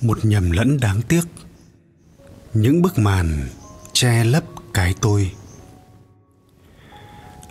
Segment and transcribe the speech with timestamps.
[0.00, 1.22] một nhầm lẫn đáng tiếc.
[2.54, 3.48] Những bức màn
[3.92, 4.44] che lấp
[4.74, 5.32] cái tôi.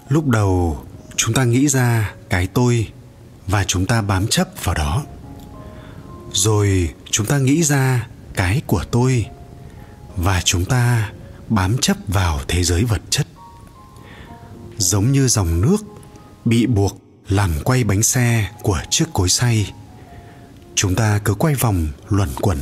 [0.10, 2.92] Lúc đầu, chúng ta nghĩ ra cái tôi
[3.48, 5.06] và chúng ta bám chấp vào đó.
[6.34, 9.26] Rồi, chúng ta nghĩ ra cái của tôi
[10.16, 11.12] và chúng ta
[11.50, 13.28] bám chấp vào thế giới vật chất.
[14.78, 15.78] Giống như dòng nước
[16.46, 19.74] bị buộc làm quay bánh xe của chiếc cối xay
[20.78, 22.58] chúng ta cứ quay vòng, luẩn quẩn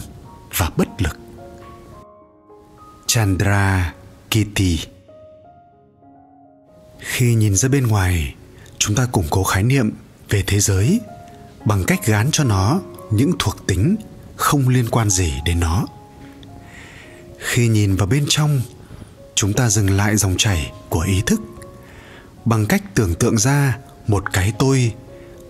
[0.58, 1.18] và bất lực.
[3.08, 3.94] Chandra
[4.30, 4.80] kitty
[7.00, 8.36] khi nhìn ra bên ngoài,
[8.78, 9.92] chúng ta củng cố khái niệm
[10.30, 11.02] về thế giới
[11.66, 13.96] bằng cách gán cho nó những thuộc tính
[14.36, 15.86] không liên quan gì đến nó.
[17.40, 18.62] Khi nhìn vào bên trong,
[19.36, 21.42] chúng ta dừng lại dòng chảy của ý thức
[22.45, 24.94] bằng cách tưởng tượng ra một cái tôi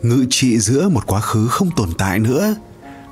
[0.05, 2.55] ngự trị giữa một quá khứ không tồn tại nữa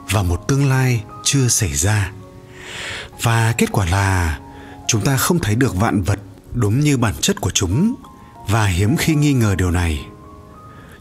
[0.09, 2.11] và một tương lai chưa xảy ra.
[3.21, 4.39] Và kết quả là
[4.87, 6.19] chúng ta không thấy được vạn vật
[6.53, 7.95] đúng như bản chất của chúng
[8.47, 10.05] và hiếm khi nghi ngờ điều này.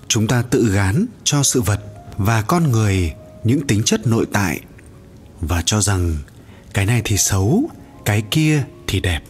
[0.09, 1.81] Chúng ta tự gán cho sự vật
[2.17, 3.13] và con người
[3.45, 4.61] những tính chất nội tại
[5.41, 6.17] và cho rằng
[6.75, 7.71] cái này thì xấu,
[8.05, 9.21] cái kia thì đẹp.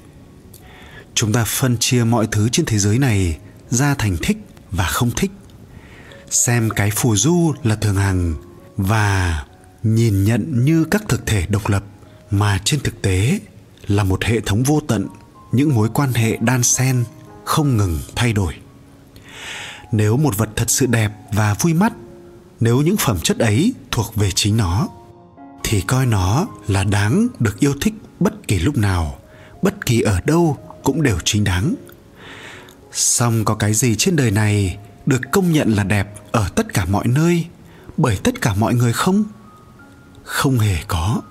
[1.14, 3.38] Chúng ta phân chia mọi thứ trên thế giới này
[3.70, 4.36] ra thành thích
[4.70, 5.30] và không thích,
[6.30, 8.34] xem cái phù du là thường hằng
[8.76, 9.44] và
[9.82, 11.84] nhìn nhận như các thực thể độc lập,
[12.30, 13.40] mà trên thực tế
[13.86, 15.06] là một hệ thống vô tận,
[15.52, 17.04] những mối quan hệ đan xen
[17.44, 18.54] không ngừng thay đổi.
[19.92, 21.92] Nếu một vật thật sự đẹp và vui mắt,
[22.60, 24.88] nếu những phẩm chất ấy thuộc về chính nó,
[25.64, 29.18] thì coi nó là đáng được yêu thích bất kỳ lúc nào,
[29.62, 31.74] bất kỳ ở đâu cũng đều chính đáng.
[32.92, 36.84] Song có cái gì trên đời này được công nhận là đẹp ở tất cả
[36.84, 37.46] mọi nơi,
[37.96, 39.24] bởi tất cả mọi người không?
[40.24, 41.22] Không hề có.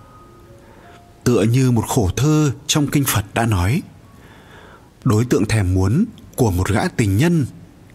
[1.24, 3.81] Tựa như một khổ thơ trong kinh phật đã nói,
[5.03, 7.46] đối tượng thèm muốn của một gã tình nhân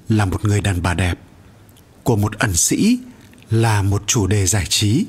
[0.09, 1.19] là một người đàn bà đẹp,
[2.03, 2.99] của một ẩn sĩ
[3.51, 5.07] là một chủ đề giải trí,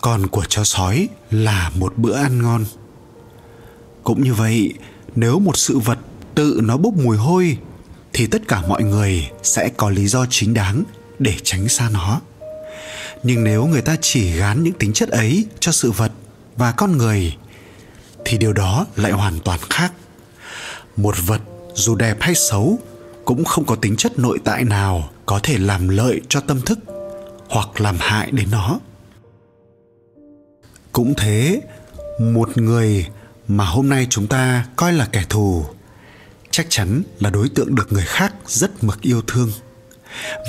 [0.00, 2.64] còn của chó sói là một bữa ăn ngon.
[4.04, 4.74] Cũng như vậy,
[5.14, 5.98] nếu một sự vật
[6.34, 7.58] tự nó bốc mùi hôi,
[8.12, 10.82] thì tất cả mọi người sẽ có lý do chính đáng
[11.18, 12.20] để tránh xa nó
[13.24, 16.12] nhưng nếu người ta chỉ gán những tính chất ấy cho sự vật
[16.56, 17.36] và con người,
[18.24, 19.92] thì điều đó lại hoàn toàn khác.
[20.96, 21.40] Một vật
[21.74, 22.78] dù đẹp hay xấu
[23.24, 26.78] cũng không có tính chất nội tại nào có thể làm lợi cho tâm thức
[27.48, 28.78] hoặc làm hại đến nó.
[30.92, 31.60] Cũng thế,
[32.20, 33.06] một người
[33.48, 35.64] mà hôm nay chúng ta coi là kẻ thù
[36.50, 39.50] chắc chắn là đối tượng được người khác rất mực yêu thương.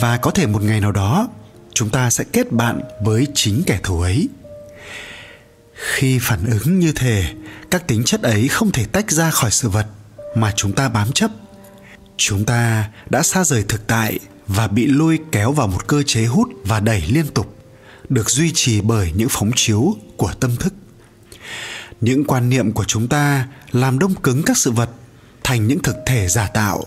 [0.01, 1.27] Và có thể một ngày nào đó
[1.75, 4.29] chúng ta sẽ kết bạn với chính kẻ thù ấy.
[5.73, 7.33] Khi phản ứng như thế,
[7.71, 9.87] các tính chất ấy không thể tách ra khỏi sự vật
[10.35, 11.31] mà chúng ta bám chấp.
[12.17, 16.25] Chúng ta đã xa rời thực tại và bị lôi kéo vào một cơ chế
[16.25, 17.57] hút và đẩy liên tục,
[18.09, 20.73] được duy trì bởi những phóng chiếu của tâm thức.
[22.01, 24.89] Những quan niệm của chúng ta làm đông cứng các sự vật
[25.43, 26.85] thành những thực thể giả tạo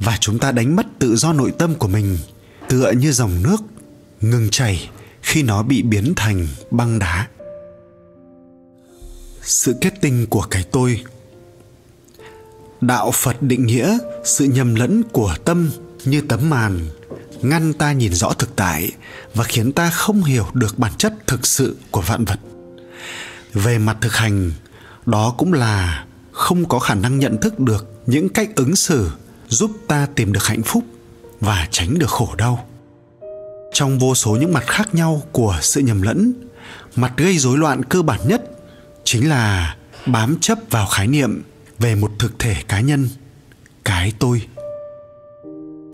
[0.00, 2.18] và chúng ta đánh mất tự do nội tâm của mình,
[2.68, 3.56] tựa như dòng nước
[4.20, 4.90] ngừng chảy
[5.22, 7.28] khi nó bị biến thành băng đá.
[9.42, 11.04] Sự kết tinh của cái tôi.
[12.80, 15.70] Đạo phật định nghĩa sự nhầm lẫn của tâm
[16.04, 16.88] như tấm màn,
[17.42, 18.92] ngăn ta nhìn rõ thực tại
[19.34, 22.38] và khiến ta không hiểu được bản chất thực sự của vạn vật.
[23.52, 24.52] Về mặt thực hành,
[25.06, 29.10] đó cũng là không có khả năng nhận thức được những cách ứng xử
[29.48, 30.84] giúp ta tìm được hạnh phúc
[31.40, 32.69] và tránh được khổ đau
[33.72, 36.32] trong vô số những mặt khác nhau của sự nhầm lẫn,
[36.96, 38.42] mặt gây rối loạn cơ bản nhất
[39.04, 39.76] chính là
[40.06, 41.42] bám chấp vào khái niệm
[41.78, 43.08] về một thực thể cá nhân,
[43.84, 44.42] cái tôi.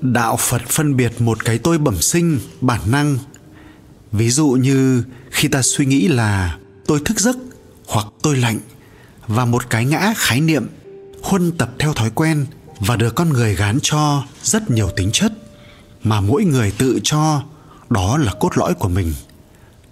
[0.00, 3.18] Đạo phật phân biệt một cái tôi bẩm sinh, bản năng.
[4.12, 7.36] Ví dụ như khi ta suy nghĩ là tôi thức giấc
[7.86, 8.58] hoặc tôi lạnh
[9.26, 10.66] và một cái ngã khái niệm
[11.22, 12.46] huân tập theo thói quen
[12.80, 15.32] và được con người gán cho rất nhiều tính chất
[16.02, 17.42] mà mỗi người tự cho
[17.90, 19.12] đó là cốt lõi của mình,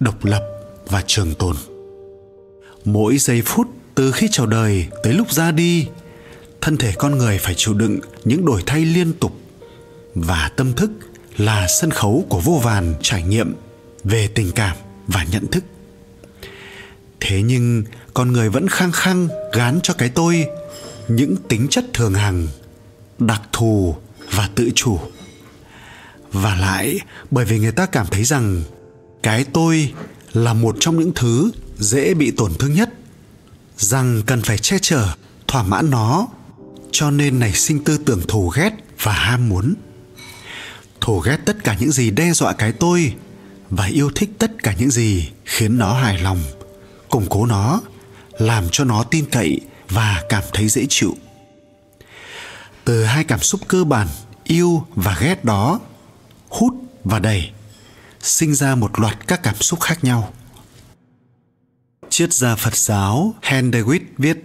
[0.01, 0.43] độc lập
[0.87, 1.57] và trường tồn.
[2.85, 5.87] Mỗi giây phút từ khi chào đời tới lúc ra đi,
[6.61, 9.33] thân thể con người phải chịu đựng những đổi thay liên tục
[10.15, 10.91] và tâm thức
[11.37, 13.55] là sân khấu của vô vàn trải nghiệm
[14.05, 14.77] về tình cảm
[15.07, 15.65] và nhận thức.
[17.21, 20.47] Thế nhưng, con người vẫn khăng khăng gán cho cái tôi
[21.09, 22.47] những tính chất thường hằng,
[23.19, 23.97] đặc thù
[24.31, 24.99] và tự chủ
[26.35, 27.01] và lại,
[27.31, 28.63] bởi vì người ta cảm thấy rằng
[29.23, 29.93] cái tôi
[30.33, 32.91] là một trong những thứ dễ bị tổn thương nhất,
[33.77, 35.09] rằng cần phải che chở,
[35.49, 36.27] thỏa mãn nó,
[36.93, 38.71] cho nên nảy sinh tư tưởng thù ghét
[39.03, 39.75] và ham muốn.
[41.01, 43.15] Thù ghét tất cả những gì đe dọa cái tôi
[43.71, 46.39] và yêu thích tất cả những gì khiến nó hài lòng,
[47.09, 47.81] củng cố nó,
[48.39, 51.17] làm cho nó tin cậy và cảm thấy dễ chịu.
[52.85, 54.09] Từ hai cảm xúc cơ bản,
[54.45, 55.81] yêu và ghét đó
[56.55, 56.75] hút
[57.05, 57.51] và đẩy
[58.21, 60.33] sinh ra một loạt các cảm xúc khác nhau.
[62.09, 64.45] Triết gia phật giáo hendewit viết,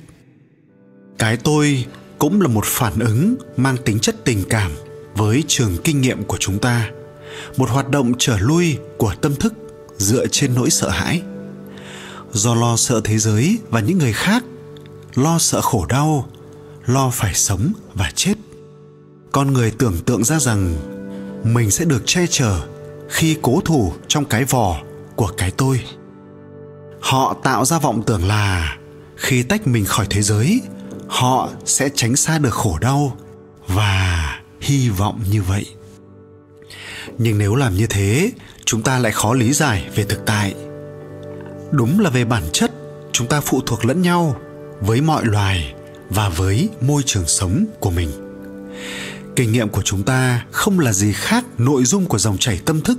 [1.18, 1.86] cái tôi
[2.20, 4.72] cũng là một phản ứng mang tính chất tình cảm
[5.16, 6.90] với trường kinh nghiệm của chúng ta,
[7.58, 9.54] một hoạt động trở lui của tâm thức
[9.98, 11.22] dựa trên nỗi sợ hãi.
[12.32, 14.44] Do lo sợ thế giới và những người khác,
[15.16, 16.30] lo sợ khổ đau,
[16.86, 18.34] lo phải sống và chết,
[19.32, 20.76] con người tưởng tượng ra rằng
[21.44, 22.62] mình sẽ được che chở
[23.10, 24.82] khi cố thủ trong cái vỏ
[25.16, 25.82] của cái tôi.
[27.02, 28.78] Họ tạo ra vọng tưởng là
[29.16, 30.62] khi tách mình khỏi thế giới,
[31.08, 33.18] họ sẽ tránh xa được khổ đau
[33.68, 35.66] và hy vọng như vậy.
[37.18, 38.32] Nhưng nếu làm như thế,
[38.66, 40.56] chúng ta lại khó lý giải về thực tại.
[41.72, 42.72] Đúng là về bản chất,
[43.12, 44.36] chúng ta phụ thuộc lẫn nhau
[44.82, 45.74] với mọi loài
[46.10, 48.10] và với môi trường sống của mình
[49.40, 52.82] kinh nghiệm của chúng ta không là gì khác nội dung của dòng chảy tâm
[52.82, 52.98] thức,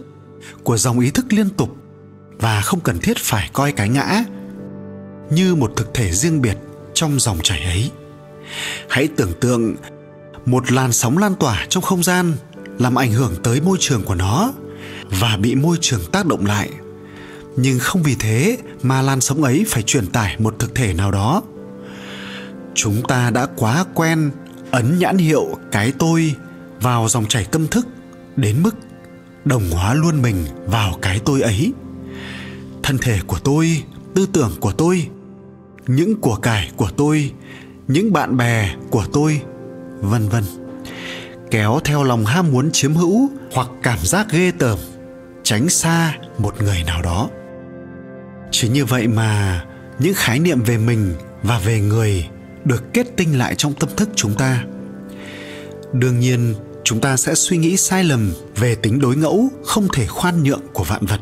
[0.64, 1.76] của dòng ý thức liên tục
[2.38, 4.24] và không cần thiết phải coi cái ngã
[5.30, 6.56] như một thực thể riêng biệt
[6.94, 7.90] trong dòng chảy ấy.
[8.88, 9.76] Hãy tưởng tượng
[10.46, 12.32] một làn sóng lan tỏa trong không gian
[12.78, 14.52] làm ảnh hưởng tới môi trường của nó
[15.20, 16.70] và bị môi trường tác động lại.
[17.56, 21.10] Nhưng không vì thế mà làn sóng ấy phải truyền tải một thực thể nào
[21.10, 21.42] đó.
[22.74, 24.30] Chúng ta đã quá quen
[24.70, 26.34] ấn nhãn hiệu cái tôi
[26.80, 27.86] vào dòng chảy tâm thức
[28.36, 28.76] đến mức
[29.44, 30.36] đồng hóa luôn mình
[30.66, 31.72] vào cái tôi ấy.
[32.82, 33.82] Thân thể của tôi,
[34.14, 35.08] tư tưởng của tôi,
[35.86, 37.32] những của cải của tôi,
[37.88, 39.40] những bạn bè của tôi,
[40.00, 40.44] vân vân.
[41.50, 44.78] Kéo theo lòng ham muốn chiếm hữu hoặc cảm giác ghê tởm,
[45.42, 47.28] tránh xa một người nào đó.
[48.50, 49.64] Chỉ như vậy mà
[49.98, 52.28] những khái niệm về mình và về người
[52.64, 54.64] được kết tinh lại trong tâm thức chúng ta.
[55.92, 60.06] Đương nhiên, chúng ta sẽ suy nghĩ sai lầm về tính đối ngẫu không thể
[60.06, 61.20] khoan nhượng của vạn vật.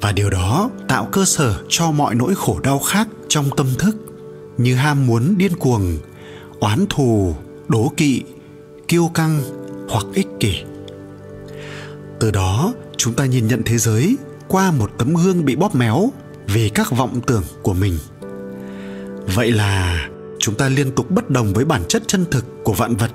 [0.00, 3.96] Và điều đó tạo cơ sở cho mọi nỗi khổ đau khác trong tâm thức,
[4.58, 5.98] như ham muốn điên cuồng,
[6.60, 7.34] oán thù,
[7.68, 8.22] đố kỵ,
[8.88, 9.40] kiêu căng
[9.88, 10.62] hoặc ích kỷ.
[12.20, 14.16] Từ đó, chúng ta nhìn nhận thế giới
[14.48, 16.12] qua một tấm gương bị bóp méo
[16.46, 17.98] vì các vọng tưởng của mình.
[19.34, 20.08] Vậy là
[20.40, 23.10] chúng ta liên tục bất đồng với bản chất chân thực của vạn vật.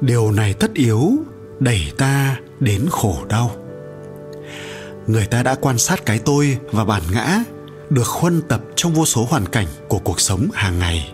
[0.00, 1.12] Điều này tất yếu,
[1.60, 3.50] đẩy ta đến khổ đau.
[5.06, 7.44] Người ta đã quan sát cái tôi và bản ngã,
[7.90, 11.12] được khuân tập trong vô số hoàn cảnh của cuộc sống hàng ngày.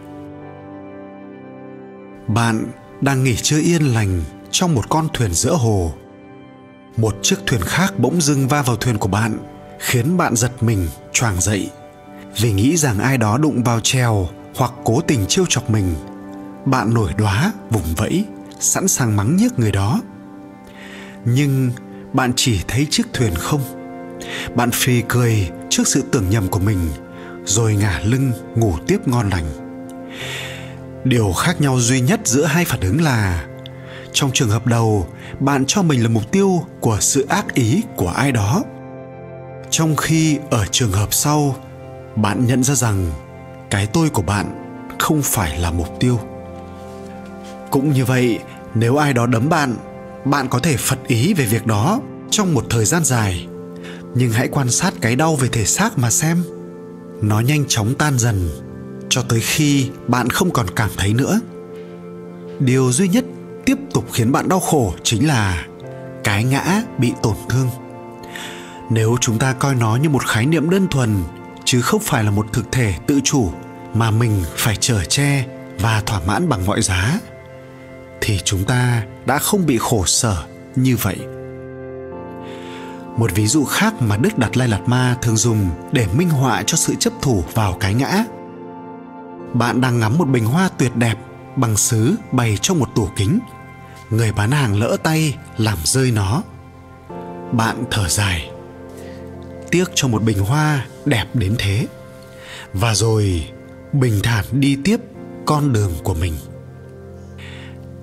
[2.28, 2.66] Bạn
[3.00, 5.92] đang nghỉ chưa yên lành trong một con thuyền giữa hồ.
[6.96, 9.38] Một chiếc thuyền khác bỗng dưng va vào thuyền của bạn,
[9.78, 11.70] khiến bạn giật mình choàng dậy.
[12.40, 15.94] Vì nghĩ rằng ai đó đụng vào chèo hoặc cố tình trêu chọc mình,
[16.64, 18.24] bạn nổi đóa vùng vẫy,
[18.60, 20.00] sẵn sàng mắng nhiếc người đó.
[21.24, 21.70] Nhưng
[22.12, 23.60] bạn chỉ thấy chiếc thuyền không.
[24.54, 26.78] Bạn phì cười trước sự tưởng nhầm của mình,
[27.44, 29.44] rồi ngả lưng ngủ tiếp ngon lành.
[31.04, 33.46] Điều khác nhau duy nhất giữa hai phản ứng là,
[34.12, 35.06] trong trường hợp đầu,
[35.40, 38.62] bạn cho mình là mục tiêu của sự ác ý của ai đó.
[39.70, 41.56] Trong khi ở trường hợp sau,
[42.16, 43.10] bạn nhận ra rằng
[43.70, 44.46] cái tôi của bạn
[44.98, 46.20] không phải là mục tiêu.
[47.70, 48.38] Cũng như vậy,
[48.74, 49.76] nếu ai đó đấm bạn
[50.24, 52.00] bạn có thể phật ý về việc đó
[52.30, 53.46] trong một thời gian dài.
[54.14, 56.42] Nhưng hãy quan sát cái đau về thể xác mà xem.
[57.22, 58.48] Nó nhanh chóng tan dần,
[59.08, 61.40] cho tới khi bạn không còn cảm thấy nữa.
[62.58, 63.24] Điều duy nhất
[63.64, 65.66] tiếp tục khiến bạn đau khổ chính là
[66.24, 67.68] cái ngã bị tổn thương.
[68.90, 71.16] Nếu chúng ta coi nó như một khái niệm đơn thuần
[71.70, 73.52] chứ không phải là một thực thể tự chủ
[73.94, 75.46] mà mình phải chở che
[75.78, 77.20] và thỏa mãn bằng mọi giá,
[78.20, 80.44] thì chúng ta đã không bị khổ sở
[80.76, 81.16] như vậy.
[83.16, 86.62] Một ví dụ khác mà đức đặt lai lạt ma thường dùng để minh họa
[86.66, 88.24] cho sự chấp thủ vào cái ngã.
[89.52, 91.18] Bạn đang ngắm một bình hoa tuyệt đẹp
[91.56, 93.38] bằng sứ bày trong một tủ kính.
[94.10, 96.42] Người bán hàng lỡ tay làm rơi nó.
[97.52, 98.50] Bạn thở dài.
[99.70, 101.86] Tiếc cho một bình hoa đẹp đến thế.
[102.72, 103.48] Và rồi,
[103.92, 105.00] bình thản đi tiếp
[105.46, 106.34] con đường của mình.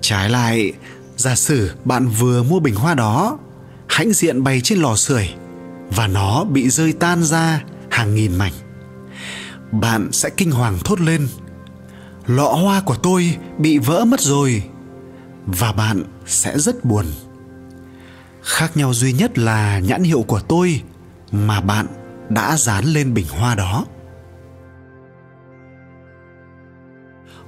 [0.00, 0.72] Trái lại,
[1.16, 3.38] giả sử bạn vừa mua bình hoa đó,
[3.88, 5.28] hãnh diện bày trên lò sưởi
[5.90, 8.52] và nó bị rơi tan ra hàng nghìn mảnh,
[9.72, 11.28] bạn sẽ kinh hoàng thốt lên,
[12.26, 14.62] lọ hoa của tôi bị vỡ mất rồi.
[15.46, 17.06] Và bạn sẽ rất buồn.
[18.42, 20.82] Khác nhau duy nhất là nhãn hiệu của tôi
[21.32, 21.86] mà bạn
[22.28, 23.86] đã dán lên bình hoa đó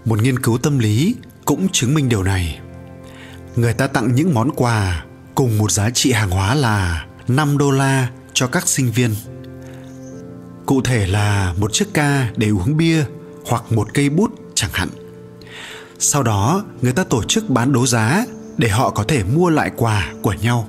[0.04, 2.60] một nghiên cứu tâm lý cũng chứng minh điều này
[3.56, 7.70] người ta tặng những món quà cùng một giá trị hàng hóa là 5 đô
[7.70, 9.14] la cho các sinh viên.
[10.66, 13.04] Cụ thể là một chiếc ca để uống bia
[13.46, 14.88] hoặc một cây bút chẳng hạn.
[15.98, 18.24] Sau đó, người ta tổ chức bán đấu giá
[18.56, 20.68] để họ có thể mua lại quà của nhau.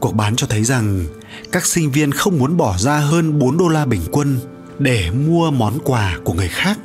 [0.00, 1.06] Cuộc bán cho thấy rằng
[1.52, 4.38] các sinh viên không muốn bỏ ra hơn 4 đô la bình quân
[4.78, 6.78] để mua món quà của người khác.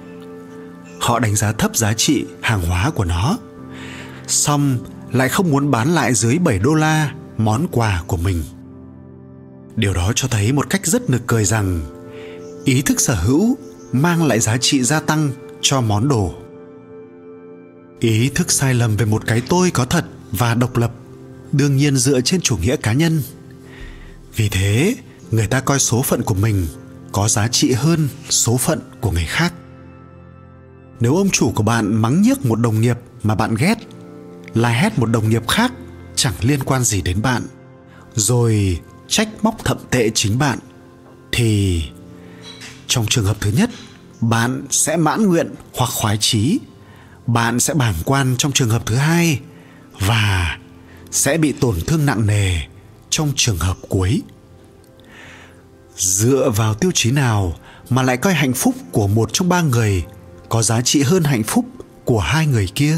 [0.99, 3.37] Họ đánh giá thấp giá trị hàng hóa của nó.
[4.27, 4.77] Xong,
[5.11, 8.43] lại không muốn bán lại dưới 7 đô la món quà của mình.
[9.75, 11.81] Điều đó cho thấy một cách rất nực cười rằng
[12.65, 13.57] ý thức sở hữu
[13.91, 16.33] mang lại giá trị gia tăng cho món đồ.
[17.99, 20.91] Ý thức sai lầm về một cái tôi có thật và độc lập
[21.51, 23.21] đương nhiên dựa trên chủ nghĩa cá nhân.
[24.39, 24.95] Vì thế,
[25.31, 26.67] người ta coi số phận của mình
[27.11, 29.53] có giá trị hơn số phận của người khác.
[30.99, 33.75] Nếu ông chủ của bạn mắng nhiếc một đồng nghiệp mà bạn ghét
[34.53, 35.71] la hét một đồng nghiệp khác
[36.15, 37.43] chẳng liên quan gì đến bạn
[38.15, 40.59] rồi trách móc thậm tệ chính bạn
[41.31, 41.83] thì
[42.87, 43.69] trong trường hợp thứ nhất
[44.21, 46.59] bạn sẽ mãn nguyện hoặc khoái chí
[47.27, 49.39] bạn sẽ bảng quan trong trường hợp thứ hai
[49.99, 50.57] và
[51.11, 52.68] sẽ bị tổn thương nặng nề
[53.09, 54.21] trong trường hợp cuối.
[55.97, 57.55] Dựa vào tiêu chí nào
[57.89, 60.03] mà lại coi hạnh phúc của một trong ba người
[60.49, 61.65] có giá trị hơn hạnh phúc
[62.05, 62.97] của hai người kia?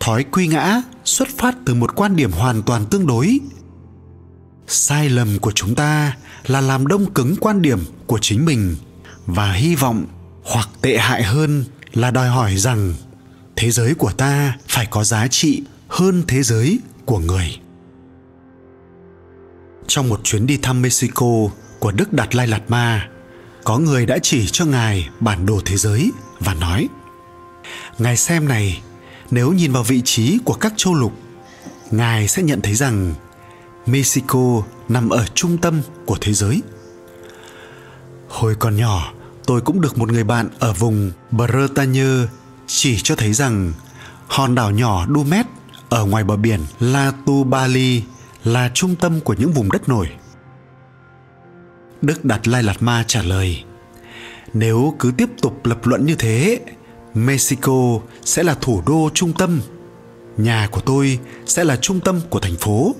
[0.00, 3.40] Thói quy ngã xuất phát từ một quan điểm hoàn toàn tương đối.
[4.66, 6.16] Sai lầm của chúng ta
[6.46, 8.76] là làm đông cứng quan điểm của chính mình
[9.26, 10.04] và hy vọng
[10.44, 12.94] hoặc tệ hại hơn là đòi hỏi rằng
[13.56, 17.58] thế giới của ta phải có giá trị hơn thế giới của người
[19.86, 21.26] trong một chuyến đi thăm mexico
[21.78, 23.08] của đức đạt lai lạt ma,
[23.64, 26.88] có người đã chỉ cho ngài bản đồ thế giới và nói,
[27.98, 28.82] ngài xem này,
[29.30, 31.12] nếu nhìn vào vị trí của các châu lục,
[31.90, 33.14] ngài sẽ nhận thấy rằng
[33.86, 36.62] mexico nằm ở trung tâm của thế giới.
[38.28, 39.12] Hồi còn nhỏ,
[39.46, 42.26] tôi cũng được một người bạn ở vùng bretagne
[42.66, 43.72] chỉ cho thấy rằng
[44.26, 45.46] hòn đảo nhỏ dumet
[45.88, 48.02] ở ngoài bờ biển la tubali
[48.44, 50.08] là trung tâm của những vùng đất nổi.
[52.02, 53.64] Đức đặt lai lạt ma trả lời,
[54.52, 56.60] nếu cứ tiếp tục lập luận như thế,
[57.14, 59.60] mexico sẽ là thủ đô trung tâm.
[60.36, 62.94] Nhà của tôi sẽ là trung tâm của thành phố.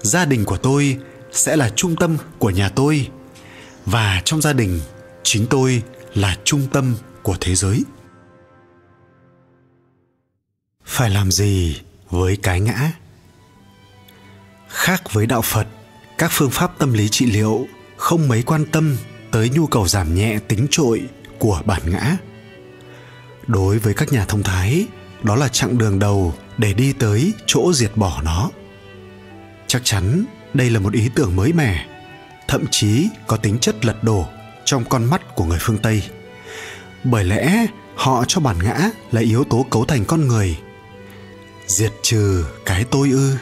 [0.00, 0.98] Gia đình của tôi
[1.32, 3.08] sẽ là trung tâm của nhà tôi.
[3.86, 4.80] Và trong gia đình,
[5.22, 5.82] chính tôi
[6.14, 7.84] là trung tâm của thế giới.
[10.84, 12.92] Phải làm gì với cái ngã?
[14.76, 15.66] Khác với đạo phật,
[16.18, 17.66] các phương pháp tâm lý trị liệu
[17.96, 18.96] không mấy quan tâm
[19.30, 21.02] tới nhu cầu giảm nhẹ tính trội
[21.38, 22.16] của bản ngã.
[23.46, 24.86] Đối với các nhà thông thái,
[25.22, 28.50] đó là chặng đường đầu để đi tới chỗ diệt bỏ nó.
[29.66, 31.86] Chắc chắn đây là một ý tưởng mới mẻ,
[32.48, 34.26] thậm chí có tính chất lật đổ
[34.64, 36.02] trong con mắt của người phương tây.
[37.04, 40.58] Bởi lẽ họ cho bản ngã là yếu tố cấu thành con người,
[41.66, 43.36] diệt trừ cái tôi ư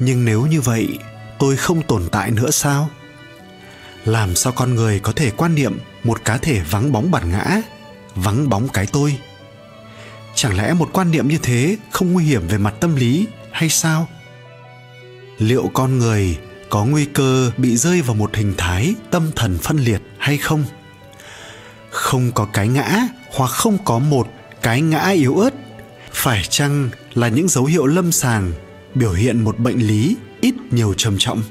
[0.00, 0.98] nhưng nếu như vậy,
[1.38, 2.90] tôi không tồn tại nữa sao?
[4.04, 7.62] Làm sao con người có thể quan niệm một cá thể vắng bóng bản ngã,
[8.14, 9.18] vắng bóng cái tôi?
[10.34, 13.68] Chẳng lẽ một quan niệm như thế không nguy hiểm về mặt tâm lý hay
[13.68, 14.08] sao?
[15.38, 16.38] Liệu con người
[16.70, 20.64] có nguy cơ bị rơi vào một hình thái tâm thần phân liệt hay không?
[21.90, 24.28] Không có cái ngã hoặc không có một
[24.62, 25.54] cái ngã yếu ớt,
[26.12, 28.52] phải chăng là những dấu hiệu lâm sàng
[28.94, 31.42] biểu hiện một bệnh lý ít nhiều trầm trọng.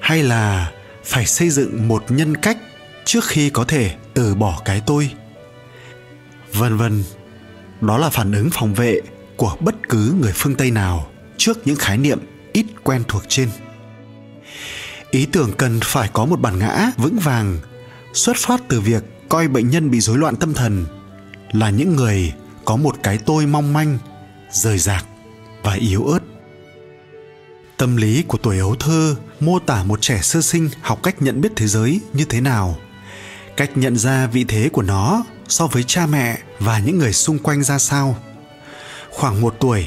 [0.00, 0.72] Hay là
[1.04, 2.58] phải xây dựng một nhân cách
[3.04, 5.10] trước khi có thể từ bỏ cái tôi?
[6.52, 7.04] Vân vân,
[7.80, 9.00] đó là phản ứng phòng vệ
[9.36, 12.18] của bất cứ người phương tây nào trước những khái niệm
[12.52, 13.48] ít quen thuộc trên.
[15.10, 17.58] Ý tưởng cần phải có một bản ngã vững vàng,
[18.12, 20.86] xuất phát từ việc coi bệnh nhân bị rối loạn tâm thần
[21.52, 22.32] là những người
[22.64, 23.98] có một cái tôi mong manh,
[24.50, 25.06] rời rạc
[25.66, 26.18] và yếu ớt.
[27.76, 31.40] Tâm lý của tuổi ấu thơ mô tả một trẻ sơ sinh học cách nhận
[31.40, 32.78] biết thế giới như thế nào.
[33.56, 37.38] Cách nhận ra vị thế của nó so với cha mẹ và những người xung
[37.38, 38.16] quanh ra sao.
[39.10, 39.86] Khoảng một tuổi,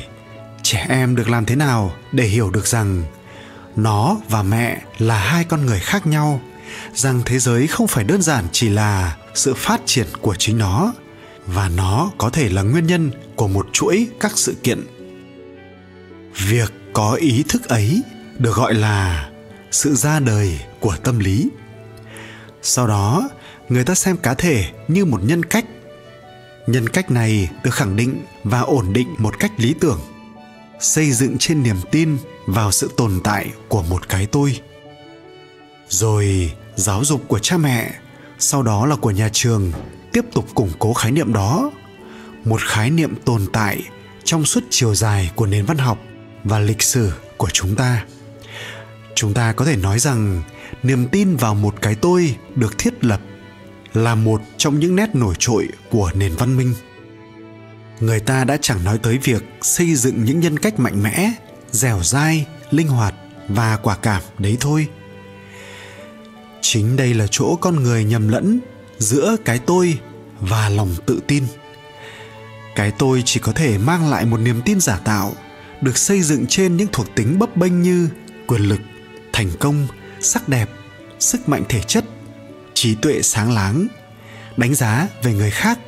[0.64, 3.04] trẻ em được làm thế nào để hiểu được rằng
[3.76, 6.42] nó và mẹ là hai con người khác nhau,
[6.94, 10.94] rằng thế giới không phải đơn giản chỉ là sự phát triển của chính nó
[11.48, 14.99] và nó có thể là nguyên nhân của một chuỗi các sự kiện
[16.48, 18.02] việc có ý thức ấy
[18.38, 19.30] được gọi là
[19.72, 21.50] sự ra đời của tâm lý.
[22.62, 23.30] Sau đó,
[23.70, 25.66] người ta xem cá thể như một nhân cách.
[26.68, 30.00] Nhân cách này được khẳng định và ổn định một cách lý tưởng,
[30.80, 34.60] xây dựng trên niềm tin vào sự tồn tại của một cái tôi.
[35.90, 37.94] Rồi, giáo dục của cha mẹ,
[38.40, 39.72] sau đó là của nhà trường,
[40.14, 41.72] tiếp tục củng cố khái niệm đó.
[42.46, 43.84] Một khái niệm tồn tại
[44.24, 45.98] trong suốt chiều dài của nền văn học
[46.44, 48.06] và lịch sử của chúng ta.
[49.16, 50.42] Chúng ta có thể nói rằng
[50.84, 53.22] niềm tin vào một cái tôi được thiết lập
[53.94, 56.74] là một trong những nét nổi trội của nền văn minh.
[58.00, 61.32] Người ta đã chẳng nói tới việc xây dựng những nhân cách mạnh mẽ,
[61.72, 63.14] dẻo dai, linh hoạt
[63.48, 64.88] và quả cảm đấy thôi.
[66.62, 68.60] Chính đây là chỗ con người nhầm lẫn
[68.98, 70.00] giữa cái tôi
[70.40, 71.44] và lòng tự tin.
[72.76, 75.34] Cái tôi chỉ có thể mang lại một niềm tin giả tạo
[75.82, 78.10] được xây dựng trên những thuộc tính bấp bênh như
[78.48, 78.82] quyền lực,
[79.34, 79.88] thành công,
[80.20, 80.70] sắc đẹp,
[81.20, 82.06] sức mạnh thể chất,
[82.74, 83.88] trí tuệ sáng láng,
[84.58, 85.80] đánh giá về người khác.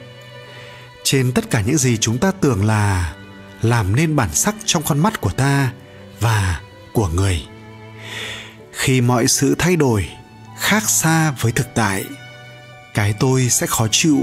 [1.03, 3.15] Trên tất cả những gì chúng ta tưởng là
[3.61, 5.71] làm nên bản sắc trong con mắt của ta
[6.19, 6.61] và
[6.93, 7.47] của người.
[8.71, 10.09] Khi mọi sự thay đổi,
[10.59, 12.03] khác xa với thực tại,
[12.93, 14.19] cái tôi sẽ khó chịu,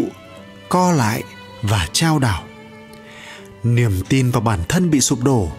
[0.69, 1.23] co lại
[1.63, 2.45] và trao đảo
[3.63, 5.53] niềm tin vào bản thân bị sụp đổ,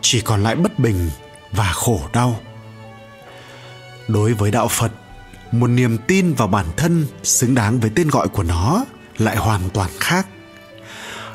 [0.00, 1.10] chỉ còn lại bất bình
[1.52, 2.40] và khổ đau.
[4.08, 4.92] Đối với đạo phật,
[5.52, 8.84] một niềm tin vào bản thân xứng đáng với tên gọi của nó
[9.18, 10.26] lại hoàn toàn khác.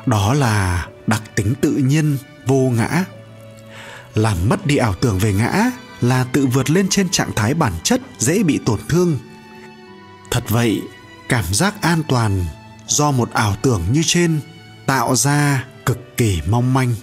[0.06, 3.04] Đó là đặc tính tự nhiên, vô ngã.
[4.14, 7.72] Làm mất đi ảo tưởng về ngã là tự vượt lên trên trạng thái bản
[7.82, 9.18] chất dễ bị tổn thương.
[10.30, 10.82] Thật vậy,
[11.28, 12.44] cảm giác an toàn
[12.86, 14.40] do một ảo tưởng như trên
[14.86, 15.64] tạo ra
[16.18, 16.94] kỳ mong manh.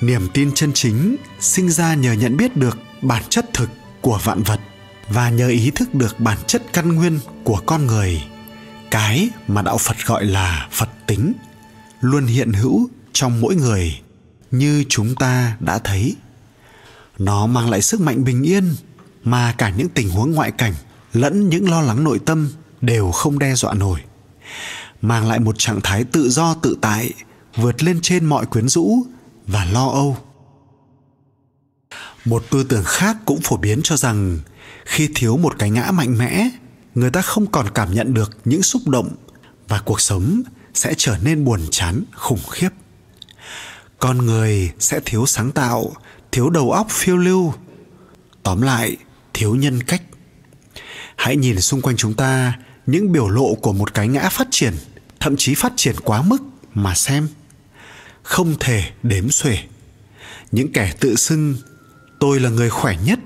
[0.00, 4.42] Niềm tin chân chính sinh ra nhờ nhận biết được bản chất thực của vạn
[4.42, 4.60] vật
[5.08, 8.22] và nhờ ý thức được bản chất căn nguyên của con người.
[8.90, 11.32] Cái mà đạo phật gọi là phật tính
[12.00, 14.00] luôn hiện hữu trong mỗi người,
[14.50, 16.16] như chúng ta đã thấy.
[17.18, 18.74] Nó mang lại sức mạnh bình yên
[19.24, 20.74] mà cả những tình huống ngoại cảnh
[21.12, 22.50] lẫn những lo lắng nội tâm
[22.80, 24.00] đều không đe dọa nổi,
[25.02, 27.10] mang lại một trạng thái tự do tự tại
[27.56, 29.06] vượt lên trên mọi quyến rũ
[29.46, 30.16] và lo âu.
[32.24, 34.38] Một tư tưởng khác cũng phổ biến cho rằng
[34.84, 36.48] khi thiếu một cái ngã mạnh mẽ,
[36.94, 39.08] người ta không còn cảm nhận được những xúc động
[39.68, 40.42] và cuộc sống
[40.74, 42.68] sẽ trở nên buồn chán, khủng khiếp.
[43.98, 45.92] Con người sẽ thiếu sáng tạo,
[46.32, 47.54] thiếu đầu óc phiêu lưu.
[48.42, 48.96] Tóm lại,
[49.34, 50.02] thiếu nhân cách.
[51.16, 54.74] Hãy nhìn xung quanh chúng ta, những biểu lộ của một cái ngã phát triển,
[55.20, 56.42] thậm chí phát triển quá mức
[56.74, 57.28] mà xem
[58.24, 59.58] không thể đếm xuể.
[60.52, 61.54] Những kẻ tự xưng
[62.20, 63.18] tôi là người khỏe nhất,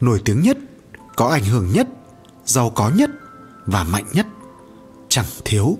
[0.00, 0.58] nổi tiếng nhất,
[1.16, 1.88] có ảnh hưởng nhất,
[2.44, 3.10] giàu có nhất
[3.66, 4.26] và mạnh nhất
[5.08, 5.78] chẳng thiếu.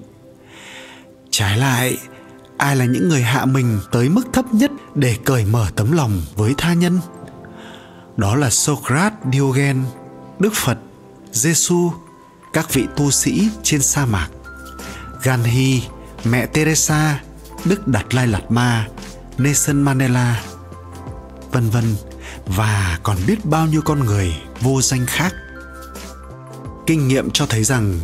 [1.31, 1.99] Trái lại,
[2.57, 6.23] ai là những người hạ mình tới mức thấp nhất để cởi mở tấm lòng
[6.37, 7.01] với tha nhân?
[8.17, 9.85] Đó là socrates, diogen,
[10.39, 10.79] đức phật
[11.33, 11.91] giêsu
[12.53, 14.29] các vị tu sĩ trên sa mạc
[15.23, 15.83] gandhi
[16.25, 17.21] mẹ teresa
[17.69, 18.89] đức đạt lai lạt ma,
[19.39, 20.43] nelson mandela,
[21.53, 21.97] vân vân.
[22.47, 25.35] Và còn biết bao nhiêu con người vô danh khác.
[26.87, 28.01] Kinh nghiệm cho thấy rằng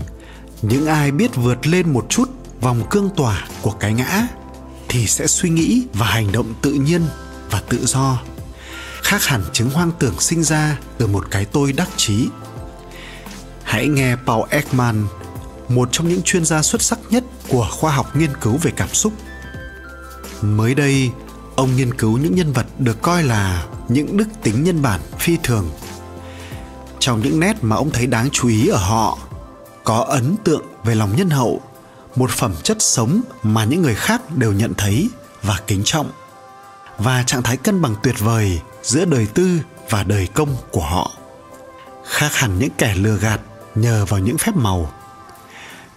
[0.62, 4.26] những ai biết vượt lên một chút vòng cương tỏa của cái ngã
[4.88, 7.02] thì sẽ suy nghĩ và hành động tự nhiên
[7.50, 8.22] và tự do.
[9.02, 12.28] Khác hẳn chứng hoang tưởng sinh ra từ một cái tôi đắc chí.
[13.62, 15.06] Hãy nghe Paul Ekman,
[15.68, 18.88] một trong những chuyên gia xuất sắc nhất của khoa học nghiên cứu về cảm
[18.88, 19.12] xúc
[20.42, 21.10] mới đây,
[21.56, 25.36] ông nghiên cứu những nhân vật được coi là những đức tính nhân bản, phi
[25.42, 25.70] thường.
[26.98, 29.18] Trong những nét mà ông thấy đáng chú ý ở họ,
[29.84, 31.60] có ấn tượng về lòng nhân hậu,
[32.16, 35.08] một phẩm chất sống mà những người khác đều nhận thấy
[35.42, 36.10] và kính trọng,
[36.98, 41.10] và trạng thái cân bằng tuyệt vời giữa đời tư và đời công của họ.
[42.04, 43.40] Khác hẳn những kẻ lừa gạt
[43.74, 44.92] nhờ vào những phép màu.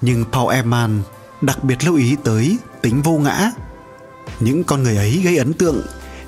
[0.02, 1.02] Nhưng Paul Eman
[1.42, 3.52] đặc biệt lưu ý tới tính vô ngã
[4.40, 5.82] những con người ấy gây ấn tượng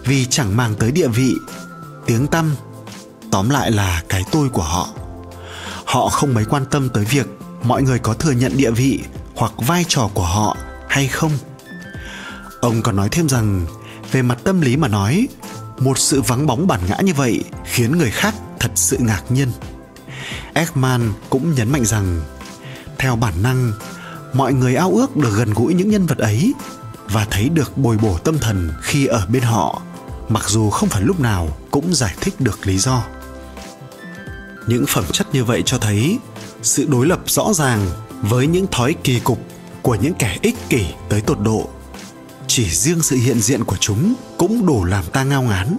[0.04, 1.34] vì chẳng mang tới địa vị.
[2.06, 2.56] Tiếng tăm,
[3.32, 4.90] tóm lại là cái tôi của họ.
[5.86, 7.28] Họ không mấy quan tâm tới việc
[7.64, 9.00] mọi người có thừa nhận địa vị
[9.36, 10.58] hoặc vai trò của họ
[10.90, 11.32] hay không.
[12.62, 13.66] Ông còn nói thêm rằng,
[14.12, 15.28] về mặt tâm lý mà nói,
[15.80, 19.52] một sự vắng bóng bản ngã như vậy khiến người khác thật sự ngạc nhiên.
[20.54, 22.22] Ekman cũng nhấn mạnh rằng,
[22.98, 23.74] theo bản năng,
[24.34, 26.54] mọi người ao ước được gần gũi những nhân vật ấy
[27.10, 29.82] và thấy được bồi bổ tâm thần khi ở bên họ,
[30.30, 33.04] mặc dù không phải lúc nào cũng giải thích được lý do.
[34.67, 36.20] Những phẩm chất như vậy cho thấy
[36.62, 37.88] sự đối lập rõ ràng
[38.22, 39.39] với những thói kỳ cục
[39.82, 41.70] của những kẻ ích kỷ tới tột độ.
[42.48, 45.78] Chỉ riêng sự hiện diện của chúng cũng đủ làm ta ngao ngán,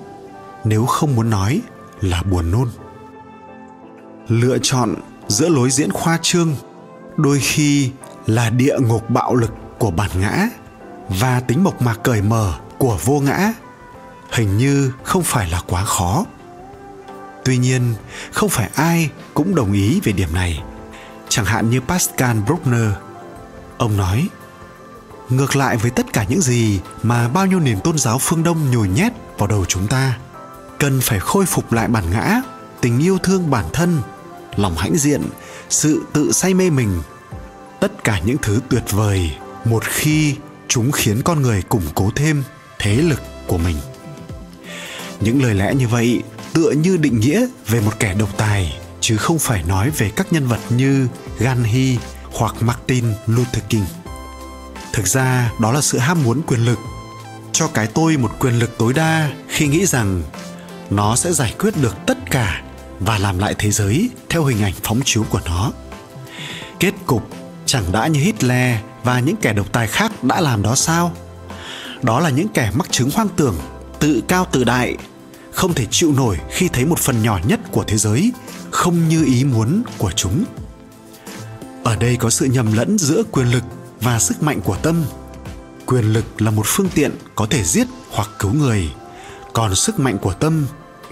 [0.64, 1.60] nếu không muốn nói
[2.00, 2.68] là buồn nôn.
[4.28, 4.94] Lựa chọn
[5.28, 6.54] giữa lối diễn khoa trương,
[7.16, 7.90] đôi khi
[8.26, 10.48] là địa ngục bạo lực của bản ngã
[11.08, 13.52] và tính mộc mạc cởi mở của vô ngã
[14.30, 16.24] hình như không phải là quá khó.
[17.44, 17.94] Tuy nhiên,
[18.32, 20.62] không phải ai cũng đồng ý về điểm này.
[21.28, 22.90] Chẳng hạn như pascal bruckner,
[23.78, 24.28] ông nói,
[25.28, 28.70] ngược lại với tất cả những gì mà bao nhiêu nền tôn giáo phương đông
[28.70, 30.18] nhồi nhét vào đầu chúng ta,
[30.78, 32.40] cần phải khôi phục lại bản ngã,
[32.80, 34.00] tình yêu thương bản thân,
[34.56, 35.22] lòng hãnh diện,
[35.68, 37.02] sự tự say mê mình,
[37.80, 40.36] tất cả những thứ tuyệt vời một khi
[40.68, 42.42] chúng khiến con người củng cố thêm
[42.78, 43.76] thế lực của mình
[45.20, 49.16] những lời lẽ như vậy tựa như định nghĩa về một kẻ độc tài, chứ
[49.16, 51.98] không phải nói về các nhân vật như Gandhi
[52.32, 53.84] hoặc Martin Luther King.
[54.92, 56.78] Thực ra, đó là sự ham muốn quyền lực
[57.52, 60.22] cho cái tôi một quyền lực tối đa khi nghĩ rằng
[60.90, 62.62] nó sẽ giải quyết được tất cả
[63.00, 65.72] và làm lại thế giới theo hình ảnh phóng chiếu của nó.
[66.80, 67.30] Kết cục
[67.66, 68.76] chẳng đã như Hitler
[69.08, 71.12] và những kẻ độc tài khác đã làm đó sao?
[72.02, 73.56] Đó là những kẻ mắc chứng hoang tưởng,
[73.98, 74.96] tự cao tự đại,
[75.52, 78.32] không thể chịu nổi khi thấy một phần nhỏ nhất của thế giới
[78.70, 80.44] không như ý muốn của chúng.
[81.84, 83.62] Ở đây có sự nhầm lẫn giữa quyền lực
[84.00, 85.04] và sức mạnh của tâm.
[85.86, 88.90] Quyền lực là một phương tiện có thể giết hoặc cứu người,
[89.52, 90.66] còn sức mạnh của tâm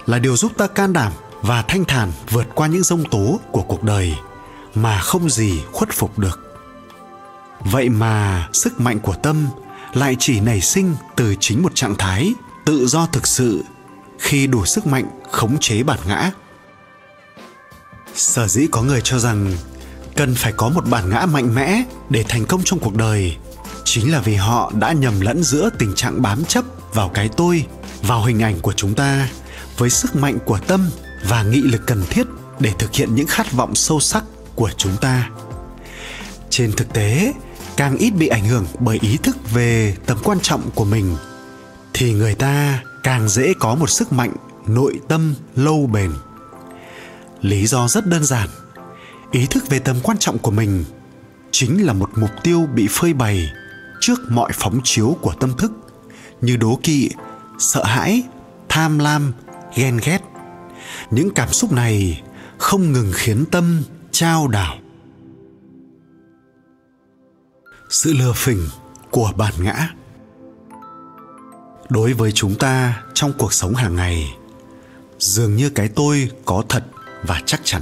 [0.05, 3.61] là điều giúp ta can đảm và thanh thản vượt qua những dông tố của
[3.61, 4.13] cuộc đời
[4.75, 6.46] mà không gì khuất phục được
[7.59, 9.47] vậy mà sức mạnh của tâm
[9.93, 12.33] lại chỉ nảy sinh từ chính một trạng thái
[12.65, 13.63] tự do thực sự
[14.19, 16.31] khi đủ sức mạnh khống chế bản ngã.
[18.15, 19.53] Sở dĩ có người cho rằng
[20.15, 23.37] cần phải có một bản ngã mạnh mẽ để thành công trong cuộc đời
[23.83, 27.65] chính là vì họ đã nhầm lẫn giữa tình trạng bám chấp vào cái tôi,
[28.01, 29.29] vào hình ảnh của chúng ta
[29.77, 30.89] với sức mạnh của tâm
[31.27, 32.23] và nghị lực cần thiết
[32.59, 34.23] để thực hiện những khát vọng sâu sắc
[34.55, 35.29] của chúng ta.
[36.49, 37.33] Trên thực tế
[37.77, 41.15] càng ít bị ảnh hưởng bởi ý thức về tầm quan trọng của mình,
[41.93, 44.33] thì người ta càng dễ có một sức mạnh
[44.67, 46.11] nội tâm lâu bền.
[47.41, 48.49] Lý do rất đơn giản,
[49.31, 50.85] ý thức về tầm quan trọng của mình
[51.51, 53.49] chính là một mục tiêu bị phơi bày
[54.01, 55.71] trước mọi phóng chiếu của tâm thức,
[56.41, 57.09] như đố kỵ,
[57.59, 58.23] sợ hãi,
[58.69, 59.33] tham lam,
[59.75, 60.19] ghen ghét.
[61.11, 62.21] Những cảm xúc này
[62.57, 64.75] không ngừng khiến tâm trao đảo
[67.89, 68.67] sự lừa phỉnh
[69.11, 69.89] của bản ngã.
[71.89, 74.35] Đối với chúng ta trong cuộc sống hàng ngày,
[75.19, 76.83] dường như cái tôi có thật
[77.23, 77.81] và chắc chắn.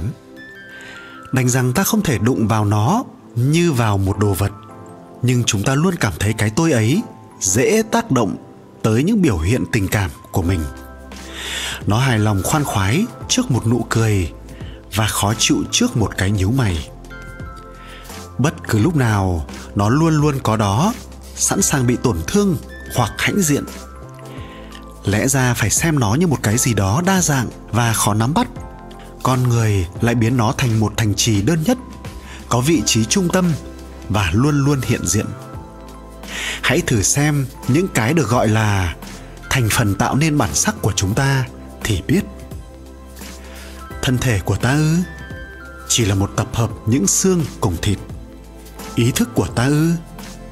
[1.32, 4.52] Đành rằng ta không thể đụng vào nó như vào một đồ vật,
[5.22, 7.02] nhưng chúng ta luôn cảm thấy cái tôi ấy
[7.40, 8.36] dễ tác động
[8.82, 10.60] tới những biểu hiện tình cảm của mình.
[11.86, 14.32] Nó hài lòng khoan khoái trước một nụ cười
[14.94, 16.88] và khó chịu trước một cái nhíu mày
[18.38, 20.94] bất cứ lúc nào, nó luôn luôn có đó,
[21.34, 22.56] sẵn sàng bị tổn thương
[22.94, 23.64] hoặc hãnh diện.
[25.04, 28.34] Lẽ ra phải xem nó như một cái gì đó đa dạng và khó nắm
[28.34, 28.48] bắt.
[29.22, 31.78] Con người lại biến nó thành một thành trì đơn nhất,
[32.48, 33.52] có vị trí trung tâm
[34.08, 35.26] và luôn luôn hiện diện.
[36.62, 38.94] Hãy thử xem những cái được gọi là
[39.50, 41.46] thành phần tạo nên bản sắc của chúng ta
[41.84, 42.20] thì biết.
[44.02, 44.96] Thân thể của ta ư?
[45.88, 47.98] Chỉ là một tập hợp những xương cùng thịt
[48.96, 49.92] ý thức của ta ư?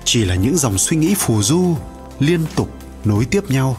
[0.05, 1.77] Chỉ là những dòng suy nghĩ phù du,
[2.19, 2.71] liên tục
[3.05, 3.77] nối tiếp nhau.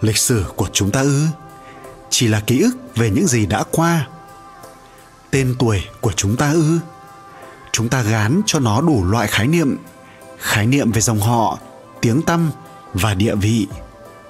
[0.00, 1.26] Lịch sử của chúng ta ư?
[2.10, 4.08] Chỉ là ký ức về những gì đã qua.
[5.30, 6.78] Tên tuổi của chúng ta ư?
[7.72, 9.76] Chúng ta gán cho nó đủ loại khái niệm.
[10.38, 11.58] Khái niệm về dòng họ,
[12.00, 12.50] tiếng tăm
[12.94, 13.66] và địa vị.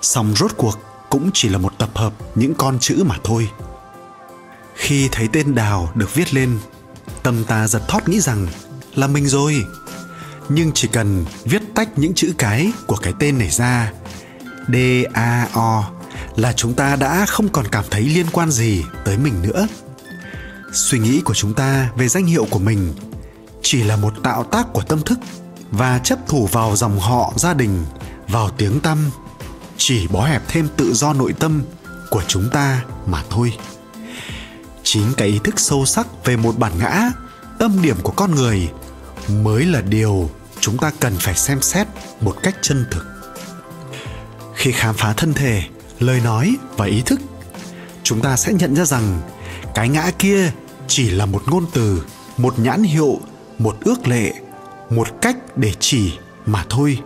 [0.02, 0.78] Song rốt cuộc
[1.10, 3.50] cũng chỉ là một tập hợp những con chữ mà thôi.
[4.74, 6.58] Khi thấy tên đào được viết lên,
[7.22, 8.46] tâm ta giật thót nghĩ rằng
[8.94, 9.66] là mình rồi.
[10.48, 13.92] Nhưng chỉ cần viết tách những chữ cái của cái tên này ra,
[14.68, 14.76] d
[15.12, 15.90] a o,
[16.36, 19.66] là chúng ta đã không còn cảm thấy liên quan gì tới mình nữa.
[20.72, 22.94] Suy nghĩ của chúng ta về danh hiệu của mình
[23.62, 25.18] chỉ là một tạo tác của tâm thức
[25.70, 27.84] và chấp thủ vào dòng họ gia đình,
[28.28, 29.10] vào tiếng tăm,
[29.76, 31.62] chỉ bó hẹp thêm tự do nội tâm
[32.10, 33.52] của chúng ta mà thôi.
[34.82, 37.10] Chính cái ý thức sâu sắc về một bản ngã,
[37.58, 38.68] tâm điểm của con người
[39.28, 41.86] mới là điều chúng ta cần phải xem xét
[42.20, 43.04] một cách chân thực.
[44.54, 45.62] Khi khám phá thân thể,
[45.98, 47.20] lời nói và ý thức,
[48.02, 49.20] chúng ta sẽ nhận ra rằng
[49.74, 50.52] cái ngã kia
[50.86, 52.04] chỉ là một ngôn từ,
[52.36, 53.20] một nhãn hiệu,
[53.58, 54.32] một ước lệ,
[54.90, 56.12] một cách để chỉ
[56.46, 56.98] mà thôi.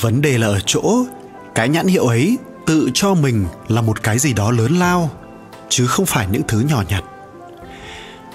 [0.00, 1.04] Vấn đề là ở chỗ
[1.54, 5.10] cái nhãn hiệu ấy tự cho mình là một cái gì đó lớn lao,
[5.68, 7.04] chứ không phải những thứ nhỏ nhặt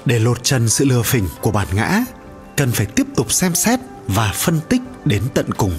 [0.06, 2.00] để lột trần sự lừa phỉnh của bản ngã,
[2.58, 5.78] cần phải tiếp tục xem xét và phân tích đến tận cùng.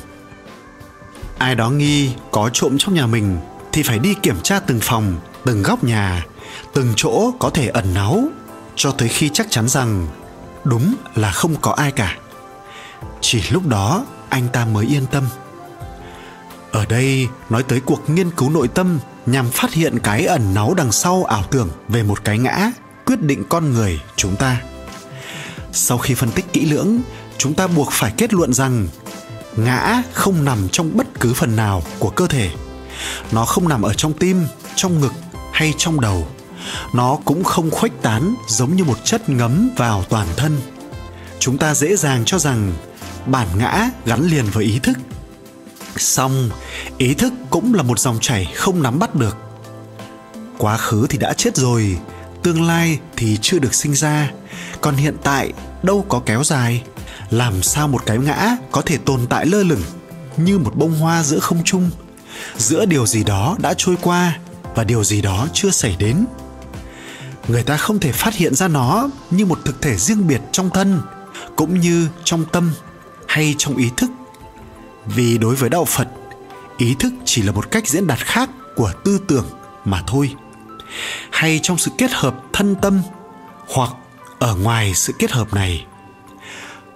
[1.39, 3.39] Ai đó nghi có trộm trong nhà mình
[3.73, 6.27] thì phải đi kiểm tra từng phòng, từng góc nhà,
[6.75, 8.25] từng chỗ có thể ẩn náu,
[8.77, 10.07] cho tới khi chắc chắn rằng
[10.65, 12.19] đúng là không có ai cả.
[13.21, 15.25] Chỉ lúc đó anh ta mới yên tâm.
[16.73, 20.75] Ở đây nói tới cuộc nghiên cứu nội tâm nhằm phát hiện cái ẩn náu
[20.75, 22.71] đằng sau ảo tưởng về một cái ngã
[23.07, 24.61] quyết định con người chúng ta.
[25.73, 27.01] Sau khi phân tích kỹ lưỡng,
[27.38, 28.88] chúng ta buộc phải kết luận rằng
[29.57, 32.51] ngã không nằm trong bất cứ phần nào của cơ thể.
[33.33, 35.12] Nó không nằm ở trong tim, trong ngực
[35.53, 36.29] hay trong đầu.
[36.93, 40.61] Nó cũng không khuếch tán giống như một chất ngấm vào toàn thân.
[41.38, 42.73] Chúng ta dễ dàng cho rằng
[43.27, 44.99] bản ngã gắn liền với ý thức.
[45.97, 46.51] Song,
[46.99, 49.37] ý thức cũng là một dòng chảy không nắm bắt được.
[50.59, 51.99] Quá khứ thì đã chết rồi
[52.44, 54.30] tương lai thì chưa được sinh ra.
[54.80, 55.52] Còn hiện tại,
[55.83, 56.83] đâu có kéo dài.
[57.30, 59.83] Làm sao một cái ngã có thể tồn tại lơ lửng
[60.37, 61.90] như một bông hoa giữa không trung?
[62.57, 64.38] Giữa điều gì đó đã trôi qua
[64.74, 66.26] và điều gì đó chưa xảy đến.
[67.48, 70.70] Người ta không thể phát hiện ra nó như một thực thể riêng biệt trong
[70.70, 71.00] thân,
[71.57, 72.72] cũng như trong tâm
[73.28, 74.11] hay trong ý thức.
[75.07, 76.09] Vì đối với đạo phật,
[76.78, 79.46] ý thức chỉ là một cách diễn đạt khác của tư tưởng
[79.85, 80.35] mà thôi
[81.31, 83.03] hay trong sự kết hợp thân tâm
[83.68, 83.90] hoặc
[84.38, 85.87] ở ngoài sự kết hợp này.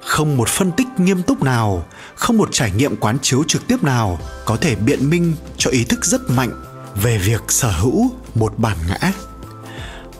[0.01, 3.83] Không một phân tích nghiêm túc nào, không một trải nghiệm quán chiếu trực tiếp
[3.83, 6.51] nào có thể biện minh cho ý thức rất mạnh
[6.95, 9.13] về việc sở hữu một bản ngã.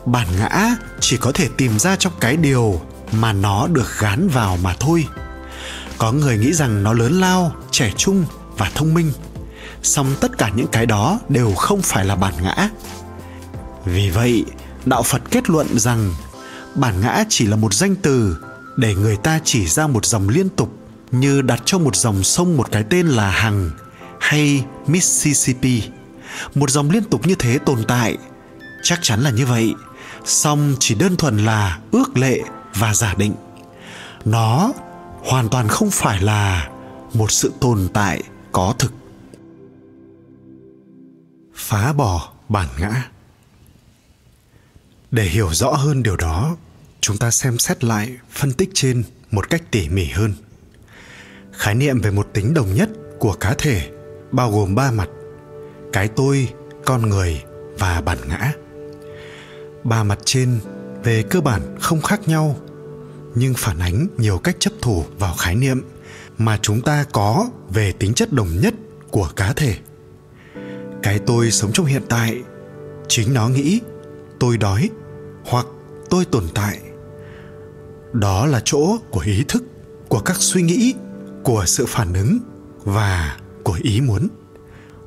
[0.05, 4.57] Bản ngã chỉ có thể tìm ra trong cái điều mà nó được gán vào
[4.63, 5.05] mà thôi.
[5.97, 8.25] Có người nghĩ rằng nó lớn lao, trẻ trung
[8.57, 9.11] và thông minh,
[9.83, 12.69] song tất cả những cái đó đều không phải là bản ngã
[13.85, 14.45] vì vậy,
[14.85, 16.13] đạo phật kết luận rằng,
[16.75, 18.37] bản ngã chỉ là một danh từ
[18.77, 20.73] để người ta chỉ ra một dòng liên tục
[21.11, 23.71] như đặt cho một dòng sông một cái tên là hằng
[24.19, 25.83] hay mississippi.
[26.55, 28.17] Một dòng liên tục như thế tồn tại,
[28.83, 29.73] chắc chắn là như vậy,
[30.25, 32.39] song chỉ đơn thuần là ước lệ
[32.75, 33.33] và giả định.
[34.25, 34.71] Nó
[35.23, 36.69] hoàn toàn không phải là
[37.13, 38.91] một sự tồn tại có thực.
[41.55, 43.03] Phá bỏ bản ngã
[45.11, 46.57] để hiểu rõ hơn điều đó,
[47.01, 50.33] chúng ta xem xét lại, phân tích trên một cách tỉ mỉ hơn.
[51.51, 53.89] Khái niệm về một tính đồng nhất của cá thể
[54.31, 55.09] bao gồm ba mặt,
[55.93, 56.49] cái tôi,
[56.85, 57.43] con người
[57.79, 58.53] và bản ngã.
[59.83, 60.59] Ba mặt trên
[61.03, 62.57] về cơ bản không khác nhau,
[63.35, 65.81] nhưng phản ánh nhiều cách chấp thủ vào khái niệm
[66.37, 68.73] mà chúng ta có về tính chất đồng nhất
[69.11, 69.75] của cá thể.
[71.03, 72.41] Cái tôi sống trong hiện tại,
[73.07, 73.79] chính nó nghĩ,
[74.39, 74.89] tôi đói
[75.49, 75.65] hoặc
[76.09, 76.79] tôi tồn tại.
[78.13, 79.63] Đó là chỗ của ý thức,
[80.09, 80.93] của các suy nghĩ,
[81.43, 82.39] của sự phản ứng
[82.83, 84.27] và của ý muốn.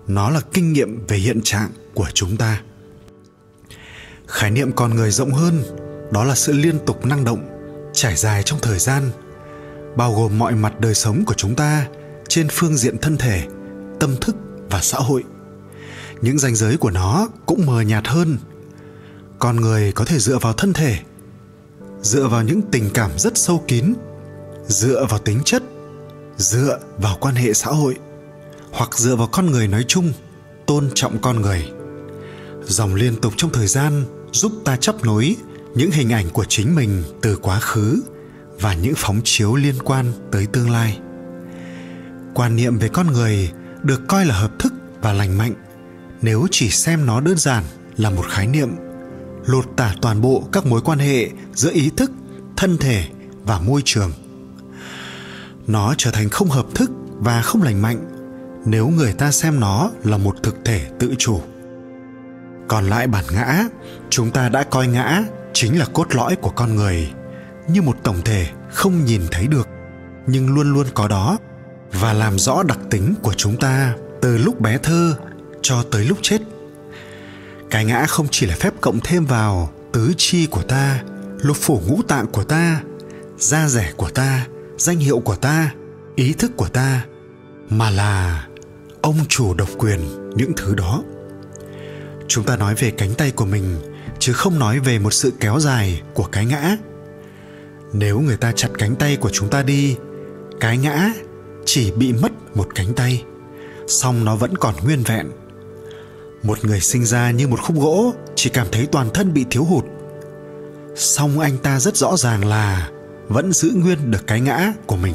[0.06, 2.60] Nó là kinh nghiệm về hiện trạng của chúng ta.
[4.26, 5.62] Khái niệm con người rộng hơn,
[6.12, 7.48] đó là sự liên tục năng động,
[7.92, 9.10] trải dài trong thời gian,
[9.96, 11.86] bao gồm mọi mặt đời sống của chúng ta
[12.28, 13.46] trên phương diện thân thể,
[14.00, 14.36] tâm thức
[14.70, 15.24] và xã hội.
[16.20, 18.38] Những ranh giới của nó cũng mờ nhạt hơn
[19.42, 20.98] con người có thể dựa vào thân thể,
[22.02, 23.94] dựa vào những tình cảm rất sâu kín,
[24.66, 25.62] dựa vào tính chất,
[26.36, 27.94] dựa vào quan hệ xã hội,
[28.72, 30.12] hoặc dựa vào con người nói chung,
[30.66, 31.70] tôn trọng con người.
[32.64, 35.36] Dòng liên tục trong thời gian giúp ta chấp nối
[35.74, 38.02] những hình ảnh của chính mình từ quá khứ
[38.60, 40.98] và những phóng chiếu liên quan tới tương lai.
[42.34, 43.50] Quan niệm về con người
[43.82, 45.54] được coi là hợp thức và lành mạnh,
[46.20, 47.64] nếu chỉ xem nó đơn giản
[47.96, 48.91] là một khái niệm
[49.46, 52.10] lột tả toàn bộ các mối quan hệ giữa ý thức,
[52.56, 53.04] thân thể
[53.44, 54.12] và môi trường.
[55.66, 58.12] Nó trở thành không hợp thức và không lành mạnh
[58.64, 61.40] nếu người ta xem nó là một thực thể tự chủ.
[62.68, 63.64] Còn lại bản ngã,
[64.10, 67.10] chúng ta đã coi ngã chính là cốt lõi của con người,
[67.68, 69.68] như một tổng thể không nhìn thấy được,
[70.26, 71.38] nhưng luôn luôn có đó
[71.92, 75.14] và làm rõ đặc tính của chúng ta từ lúc bé thơ
[75.62, 76.38] cho tới lúc chết
[77.72, 81.02] cái ngã không chỉ là phép cộng thêm vào tứ chi của ta,
[81.42, 82.82] lục phủ ngũ tạng của ta,
[83.38, 84.46] da rẻ của ta,
[84.78, 85.70] danh hiệu của ta,
[86.14, 87.04] ý thức của ta,
[87.70, 88.46] mà là
[89.02, 90.00] ông chủ độc quyền,
[90.36, 91.02] những thứ đó.
[92.28, 93.76] Chúng ta nói về cánh tay của mình,
[94.18, 96.76] chứ không nói về một sự kéo dài của cái ngã.
[97.92, 99.96] Nếu người ta chặt cánh tay của chúng ta đi,
[100.60, 101.12] cái ngã
[101.64, 103.24] chỉ bị mất một cánh tay,
[103.86, 105.30] song nó vẫn còn nguyên vẹn
[106.42, 109.64] một người sinh ra như một khúc gỗ, chỉ cảm thấy toàn thân bị thiếu
[109.64, 109.84] hụt.
[110.96, 112.90] Song anh ta rất rõ ràng là
[113.28, 115.14] vẫn giữ nguyên được cái ngã của mình.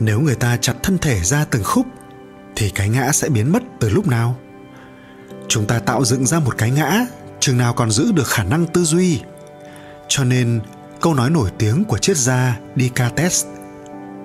[0.00, 1.86] Nếu người ta chặt thân thể ra từng khúc,
[2.56, 4.36] thì cái ngã sẽ biến mất từ lúc nào?
[5.48, 7.06] Chúng ta tạo dựng ra một cái ngã,
[7.40, 9.20] chừng nào còn giữ được khả năng tư duy.
[10.08, 10.60] Cho nên,
[11.00, 13.46] câu nói nổi tiếng của triết gia Descartes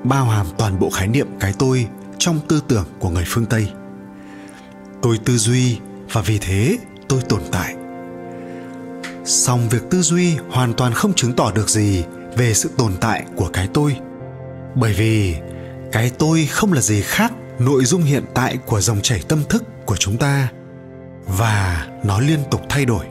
[0.03, 1.87] bao hàm toàn bộ khái niệm cái tôi
[2.17, 3.71] trong tư tưởng của người phương Tây.
[5.01, 5.79] Tôi tư duy
[6.11, 6.77] và vì thế
[7.09, 7.75] tôi tồn tại.
[9.25, 12.03] Song việc tư duy hoàn toàn không chứng tỏ được gì
[12.37, 13.95] về sự tồn tại của cái tôi.
[14.75, 15.35] Bởi vì
[15.91, 19.63] cái tôi không là gì khác nội dung hiện tại của dòng chảy tâm thức
[19.85, 20.49] của chúng ta,
[21.27, 23.05] và nó liên tục thay đổi.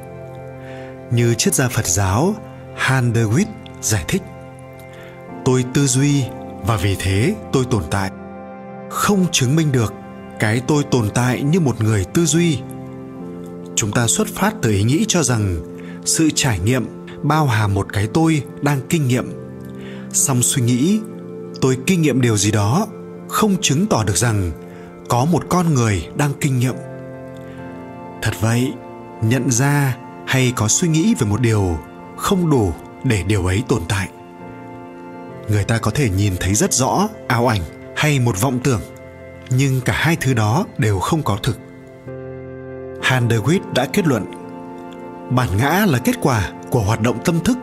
[1.10, 2.34] Như triết gia Phật giáo
[2.76, 3.46] Han de Witt
[3.82, 4.22] giải thích,
[5.44, 6.24] tôi tư duy
[6.66, 8.10] và vì thế tôi tồn tại,
[8.90, 9.94] không chứng minh được
[10.40, 12.58] cái tôi tồn tại như một người tư duy.
[13.76, 15.56] Chúng ta xuất phát từ ý nghĩ cho rằng
[16.04, 16.86] sự trải nghiệm
[17.22, 19.32] bao hàm một cái tôi đang kinh nghiệm.
[20.12, 21.00] Song suy nghĩ,
[21.60, 22.86] tôi kinh nghiệm điều gì đó
[23.28, 24.52] không chứng tỏ được rằng
[25.08, 26.74] có một con người đang kinh nghiệm.
[28.22, 28.72] Thật vậy,
[29.22, 31.78] nhận ra hay có suy nghĩ về một điều
[32.16, 32.72] không đủ
[33.04, 34.08] để điều ấy tồn tại.
[35.48, 37.62] Người ta có thể nhìn thấy rất rõ ảo ảnh
[37.96, 38.80] hay một vọng tưởng
[39.50, 41.58] nhưng cả hai thứ đó đều không có thực.
[43.02, 44.26] Handewitt đã kết luận,
[45.30, 47.58] bản ngã là kết quả của hoạt động tâm thức.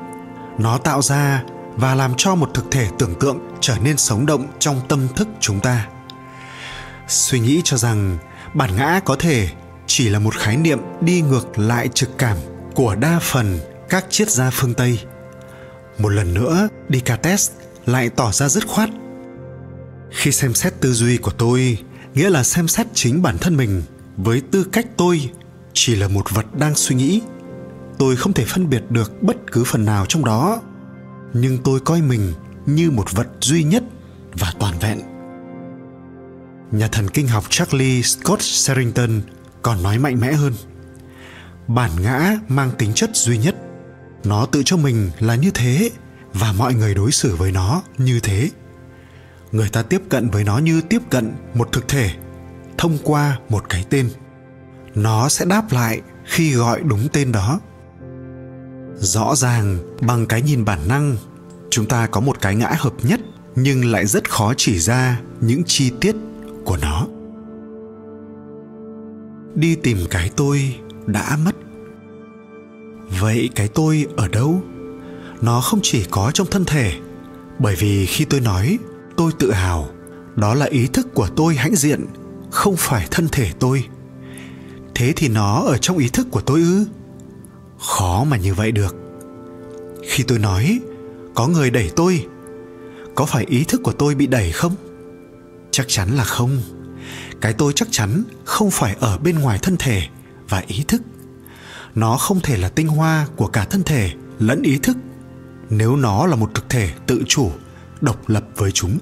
[0.57, 1.43] Nó tạo ra
[1.75, 5.27] và làm cho một thực thể tưởng tượng trở nên sống động trong tâm thức
[5.39, 5.87] chúng ta.
[7.07, 8.17] Suy nghĩ cho rằng
[8.53, 9.49] bản ngã có thể
[9.87, 12.37] chỉ là một khái niệm đi ngược lại trực cảm
[12.75, 14.99] của đa phần các triết gia phương tây.
[15.97, 17.51] Một lần nữa, Descartes
[17.85, 18.89] lại tỏ ra dứt khoát
[20.11, 21.77] khi xem xét tư duy của tôi,
[22.13, 23.83] nghĩa là xem xét chính bản thân mình
[24.17, 25.29] với tư cách tôi
[25.73, 27.21] chỉ là một vật đang suy nghĩ.
[27.97, 30.61] Tôi không thể phân biệt được bất cứ phần nào trong đó,
[31.33, 32.33] nhưng tôi coi mình
[32.65, 33.83] như một vật duy nhất
[34.33, 34.99] và toàn vẹn.
[36.71, 39.21] Nhà thần kinh học charlie scott sherrington
[39.61, 40.53] còn nói mạnh mẽ hơn,
[41.67, 43.55] bản ngã mang tính chất duy nhất.
[44.23, 45.89] Nó tự cho mình là như thế
[46.33, 48.49] và mọi người đối xử với nó như thế
[49.51, 52.09] người ta tiếp cận với nó như tiếp cận một thực thể,
[52.77, 54.09] thông qua một cái tên.
[54.95, 57.59] Nó sẽ đáp lại khi gọi đúng tên đó.
[58.95, 61.17] Rõ ràng, bằng cái nhìn bản năng,
[61.69, 63.19] chúng ta có một cái ngã hợp nhất,
[63.55, 66.15] nhưng lại rất khó chỉ ra những chi tiết
[66.65, 67.07] của nó.
[69.55, 71.55] Đi tìm cái tôi đã mất.
[73.19, 74.61] Vậy cái tôi ở đâu?
[75.41, 76.93] Nó không chỉ có trong thân thể,
[77.59, 78.77] bởi vì khi tôi nói
[79.17, 79.89] tôi tự hào.
[80.35, 82.05] Đó là ý thức của tôi hãnh diện,
[82.51, 83.85] không phải thân thể tôi.
[84.95, 86.85] Thế thì nó ở trong ý thức của tôi ư?
[87.79, 88.95] Khó mà như vậy được.
[90.09, 90.79] Khi tôi nói,
[91.35, 92.25] có người đẩy tôi,
[93.15, 94.75] có phải ý thức của tôi bị đẩy không?
[95.71, 96.61] Chắc chắn là không.
[97.41, 100.01] Cái tôi chắc chắn không phải ở bên ngoài thân thể
[100.49, 101.01] và ý thức.
[101.95, 104.97] Nó không thể là tinh hoa của cả thân thể lẫn ý thức.
[105.69, 107.51] Nếu nó là một thực thể tự chủ
[108.01, 108.97] độc lập với chúng.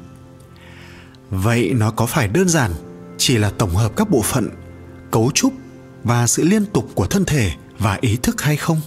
[1.29, 2.71] Vậy nó có phải đơn giản
[3.17, 4.49] chỉ là tổng hợp các bộ phận,
[5.11, 5.53] cấu trúc
[6.03, 8.81] và sự liên tục của thân thể và ý thức hay không?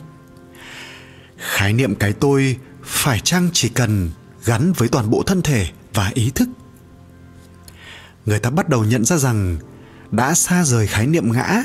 [1.36, 4.10] Khái niệm cái tôi phải chăng chỉ cần
[4.44, 6.48] gắn với toàn bộ thân thể và ý thức?
[8.26, 9.58] Người ta bắt đầu nhận ra rằng
[10.10, 11.64] đã xa rời khái niệm ngã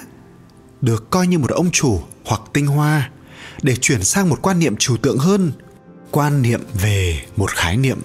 [0.82, 3.10] được coi như một ông chủ hoặc tinh hoa
[3.62, 5.52] để chuyển sang một quan niệm trừu tượng hơn,
[6.12, 8.00] quan niệm về một khái niệm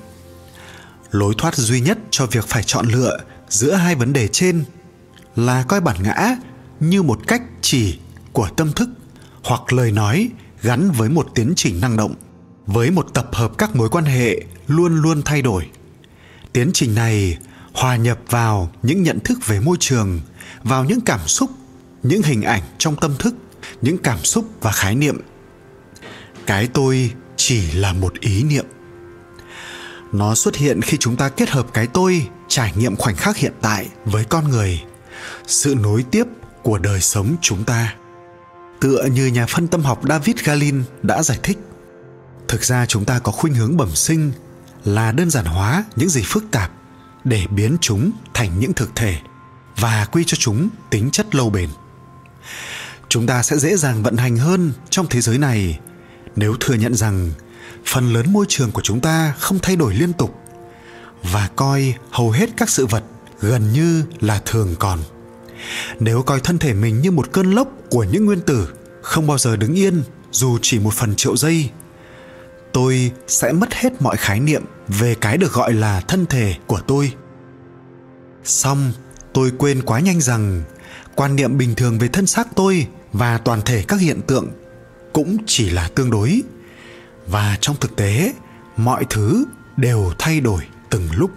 [1.10, 4.64] lối thoát duy nhất cho việc phải chọn lựa giữa hai vấn đề trên
[5.36, 6.36] là coi bản ngã
[6.80, 7.98] như một cách chỉ
[8.32, 8.88] của tâm thức
[9.42, 10.30] hoặc lời nói
[10.62, 12.14] gắn với một tiến trình năng động.
[12.66, 15.66] Với một tập hợp các mối quan hệ luôn luôn thay đổi,
[16.52, 17.38] tiến trình này
[17.72, 20.20] hòa nhập vào những nhận thức về môi trường,
[20.62, 21.50] vào những cảm xúc,
[22.02, 23.34] những hình ảnh trong tâm thức,
[23.82, 25.20] những cảm xúc và khái niệm.
[26.46, 28.64] Cái tôi chỉ là một ý niệm
[30.12, 33.52] nó xuất hiện khi chúng ta kết hợp cái tôi trải nghiệm khoảnh khắc hiện
[33.60, 34.82] tại với con người,
[35.46, 36.24] sự nối tiếp
[36.62, 37.94] của đời sống chúng ta.
[38.80, 41.58] Tựa như nhà phân tâm học david galin đã giải thích,
[42.48, 44.32] thực ra chúng ta có khuynh hướng bẩm sinh
[44.84, 46.70] là đơn giản hóa những gì phức tạp
[47.24, 49.16] để biến chúng thành những thực thể
[49.76, 51.68] và quy cho chúng tính chất lâu bền.
[53.08, 55.78] Chúng ta sẽ dễ dàng vận hành hơn trong thế giới này
[56.36, 57.30] nếu thừa nhận rằng
[57.88, 60.34] phần lớn môi trường của chúng ta không thay đổi liên tục.
[61.22, 63.04] Và coi hầu hết các sự vật
[63.40, 64.98] gần như là thường còn.
[66.00, 68.68] Nếu coi thân thể mình như một cơn lốc của những nguyên tử,
[69.02, 71.70] không bao giờ đứng yên dù chỉ một phần triệu giây,
[72.72, 76.80] tôi sẽ mất hết mọi khái niệm về cái được gọi là thân thể của
[76.86, 77.12] tôi.
[78.44, 78.92] Xong,
[79.32, 80.62] tôi quên quá nhanh rằng
[81.14, 84.48] quan niệm bình thường về thân xác tôi và toàn thể các hiện tượng
[85.12, 86.42] cũng chỉ là tương đối
[87.30, 88.32] và trong thực tế,
[88.76, 89.44] mọi thứ
[89.76, 91.30] đều thay đổi từng lúc.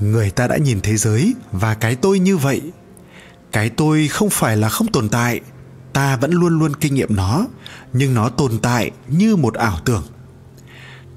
[0.00, 2.72] Người ta đã nhìn thế giới và cái tôi như vậy.
[3.52, 5.40] Cái tôi không phải là không tồn tại,
[5.92, 7.46] ta vẫn luôn luôn kinh nghiệm nó,
[7.92, 10.06] nhưng nó tồn tại như một ảo tưởng.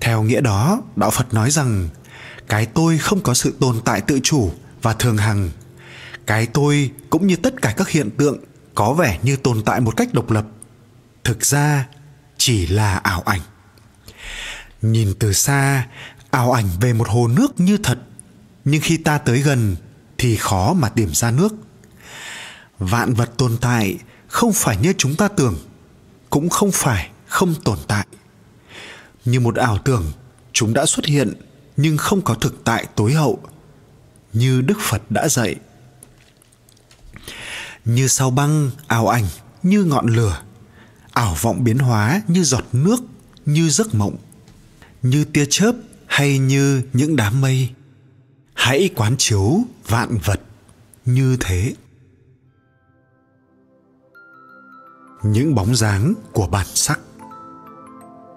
[0.01, 1.89] Theo nghĩa đó, đạo phật nói rằng,
[2.47, 4.51] cái tôi không có sự tồn tại tự chủ
[4.81, 5.49] và thường hằng.
[6.25, 8.37] Cái tôi cũng như tất cả các hiện tượng
[8.75, 10.45] có vẻ như tồn tại một cách độc lập.
[11.23, 11.85] Thực ra
[12.39, 13.41] chỉ là ảo ảnh.
[14.81, 15.87] Nhìn từ xa,
[16.31, 17.99] ảo ảnh về một hồ nước như thật,
[18.65, 19.75] nhưng khi ta tới gần
[20.17, 21.53] thì khó mà tìm ra nước.
[22.79, 25.57] Vạn vật tồn tại không phải như chúng ta tưởng,
[26.29, 28.07] cũng không phải không tồn tại.
[29.25, 30.11] Như một ảo tưởng,
[30.53, 31.33] chúng đã xuất hiện,
[31.77, 33.39] nhưng không có thực tại tối hậu,
[34.33, 35.55] như đức phật đã dạy.
[37.85, 39.25] Như sao băng, ảo ảnh,
[39.63, 40.41] như ngọn lửa
[41.19, 42.99] ảo vọng biến hóa như giọt nước,
[43.45, 44.15] như giấc mộng,
[45.01, 45.71] như tia chớp
[46.05, 47.69] hay như những đám mây.
[48.53, 50.41] Hãy quán chiếu vạn vật
[51.05, 51.73] như thế.
[55.23, 56.99] Những bóng dáng của bản sắc.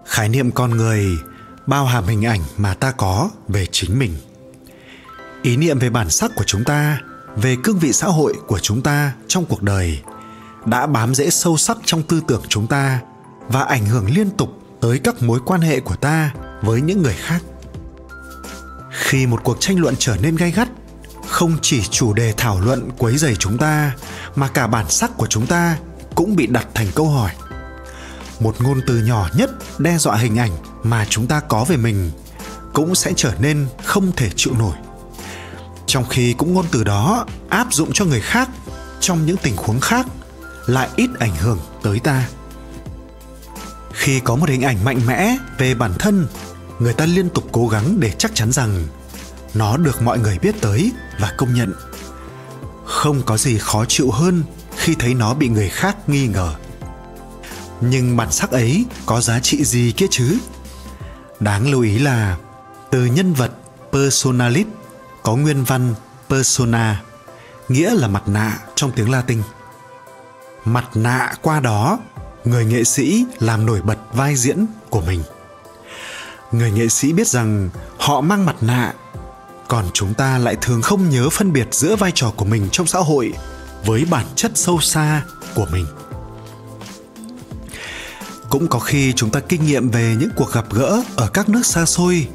[0.06, 1.06] Khái niệm con người
[1.66, 4.16] bao hàm hình ảnh mà ta có về chính mình.
[5.42, 7.00] Ý niệm về bản sắc của chúng ta,
[7.36, 10.02] về cương vị xã hội của chúng ta trong cuộc đời
[10.66, 13.00] đã bám rễ sâu sắc trong tư tưởng chúng ta
[13.48, 14.48] và ảnh hưởng liên tục
[14.80, 16.32] tới các mối quan hệ của ta
[16.62, 17.42] với những người khác.
[18.90, 20.68] Khi một cuộc tranh luận trở nên gay gắt,
[21.28, 23.92] không chỉ chủ đề thảo luận quấy rầy chúng ta,
[24.36, 25.76] mà cả bản sắc của chúng ta
[26.14, 27.30] cũng bị đặt thành câu hỏi.
[28.40, 30.50] Một ngôn từ nhỏ nhất đe dọa hình ảnh
[30.82, 32.10] mà chúng ta có về mình
[32.72, 34.74] cũng sẽ trở nên không thể chịu nổi.
[35.86, 38.48] Trong khi cũng ngôn từ đó áp dụng cho người khác
[39.00, 40.06] trong những tình huống khác
[40.66, 42.28] lại ít ảnh hưởng tới ta.
[43.92, 46.26] Khi có một hình ảnh mạnh mẽ về bản thân,
[46.78, 48.86] người ta liên tục cố gắng để chắc chắn rằng
[49.54, 51.72] nó được mọi người biết tới và công nhận.
[52.84, 54.42] Không có gì khó chịu hơn
[54.76, 56.54] khi thấy nó bị người khác nghi ngờ.
[57.80, 60.38] Nhưng bản sắc ấy có giá trị gì kia chứ?
[61.40, 62.36] Đáng lưu ý là
[62.90, 63.52] từ nhân vật
[63.92, 64.66] personalis
[65.22, 65.94] có nguyên văn
[66.28, 67.02] persona,
[67.68, 69.42] nghĩa là mặt nạ trong tiếng latin
[70.64, 71.98] mặt nạ qua đó,
[72.44, 75.22] người nghệ sĩ làm nổi bật vai diễn của mình.
[76.52, 78.92] Người nghệ sĩ biết rằng họ mang mặt nạ,
[79.68, 82.86] còn chúng ta lại thường không nhớ phân biệt giữa vai trò của mình trong
[82.86, 83.32] xã hội
[83.84, 85.22] với bản chất sâu xa
[85.54, 85.86] của mình.
[88.50, 91.66] Cũng có khi chúng ta kinh nghiệm về những cuộc gặp gỡ ở các nước
[91.66, 92.28] xa xôi,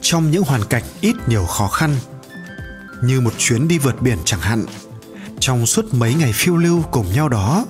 [0.00, 1.96] trong những hoàn cảnh ít nhiều khó khăn,
[3.02, 4.64] như một chuyến đi vượt biển chẳng hạn
[5.42, 7.64] trong suốt mấy ngày phiêu lưu cùng nhau đó,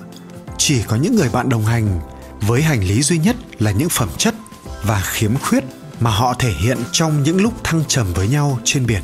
[0.57, 1.99] chỉ có những người bạn đồng hành
[2.41, 4.35] với hành lý duy nhất là những phẩm chất
[4.83, 5.63] và khiếm khuyết
[5.99, 9.01] mà họ thể hiện trong những lúc thăng trầm với nhau trên biển.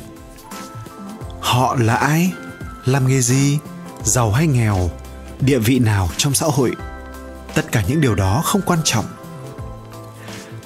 [1.40, 2.32] Họ là ai?
[2.84, 3.58] Làm nghề gì?
[4.04, 4.90] Giàu hay nghèo?
[5.40, 6.72] Địa vị nào trong xã hội?
[7.54, 9.04] Tất cả những điều đó không quan trọng.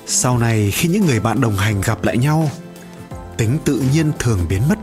[0.07, 2.51] Sau này khi những người bạn đồng hành gặp lại nhau,
[3.37, 4.79] tính tự nhiên thường biến mất.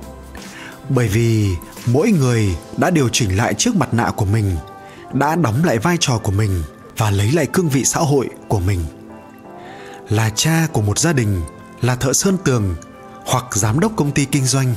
[0.90, 1.56] Bởi vì
[1.86, 4.56] mỗi người đã điều chỉnh lại chiếc mặt nạ của mình,
[5.14, 6.64] đã đóng lại vai trò của mình
[6.98, 8.80] và lấy lại cương vị xã hội của mình.
[10.10, 11.42] Là cha của một gia đình,
[11.82, 12.76] là thợ sơn tường
[13.26, 14.76] hoặc giám đốc công ty kinh doanh,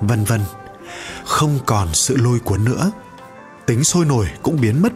[0.00, 0.40] vân vân.
[1.24, 2.90] Không còn sự lôi cuốn nữa.
[3.66, 4.92] Tính sôi nổi cũng biến mất.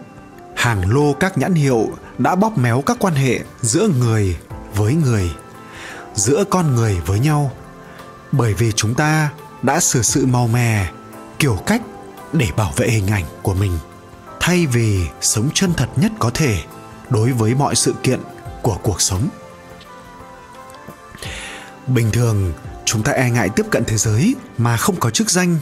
[0.56, 1.88] Hàng lô các nhãn hiệu
[2.18, 4.36] đã bóp méo các quan hệ giữa người
[4.74, 5.30] với người,
[6.14, 7.50] giữa con người với nhau.
[8.32, 9.30] Bởi vì chúng ta
[9.62, 10.86] đã xử sự màu mè
[11.42, 11.82] kiểu cách
[12.32, 13.78] để bảo vệ hình ảnh của mình,
[14.40, 16.62] thay vì sống chân thật nhất có thể
[17.10, 18.20] đối với mọi sự kiện
[18.62, 19.28] của cuộc sống.
[21.86, 22.52] Bình thường,
[22.84, 25.56] chúng ta e ngại tiếp cận thế giới mà không có chức danh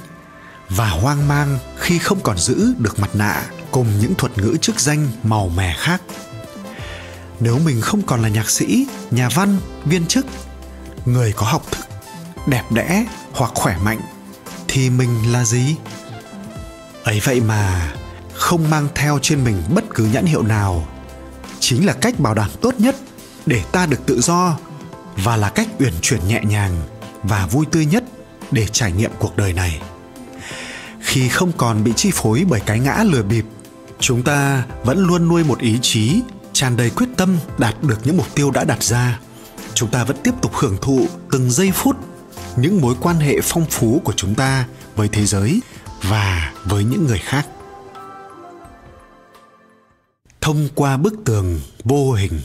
[0.68, 4.80] và hoang mang khi không còn giữ được mặt nạ cùng những thuật ngữ chức
[4.80, 6.02] danh màu mè khác.
[7.40, 10.26] Nếu mình không còn là nhạc sĩ, nhà văn, viên chức,
[11.04, 11.86] người có học thức,
[12.46, 14.00] đẹp đẽ hoặc khỏe mạnh
[14.72, 15.76] thì mình là gì?
[17.04, 17.92] Ấy vậy mà,
[18.34, 20.88] không mang theo trên mình bất cứ nhãn hiệu nào.
[21.60, 22.96] Chính là cách bảo đảm tốt nhất
[23.46, 24.58] để ta được tự do,
[25.16, 26.82] và là cách uyển chuyển nhẹ nhàng
[27.22, 28.04] và vui tươi nhất
[28.50, 29.80] để trải nghiệm cuộc đời này.
[31.00, 33.44] Khi không còn bị chi phối bởi cái ngã lừa bịp,
[34.00, 36.20] chúng ta vẫn luôn nuôi một ý chí
[36.52, 39.18] tràn đầy quyết tâm đạt được những mục tiêu đã đặt ra.
[39.74, 41.96] Chúng ta vẫn tiếp tục hưởng thụ từng giây phút
[42.56, 45.60] những mối quan hệ phong phú của chúng ta với thế giới
[46.02, 47.46] và với những người khác.
[50.40, 52.40] Thông qua bức tường vô hình,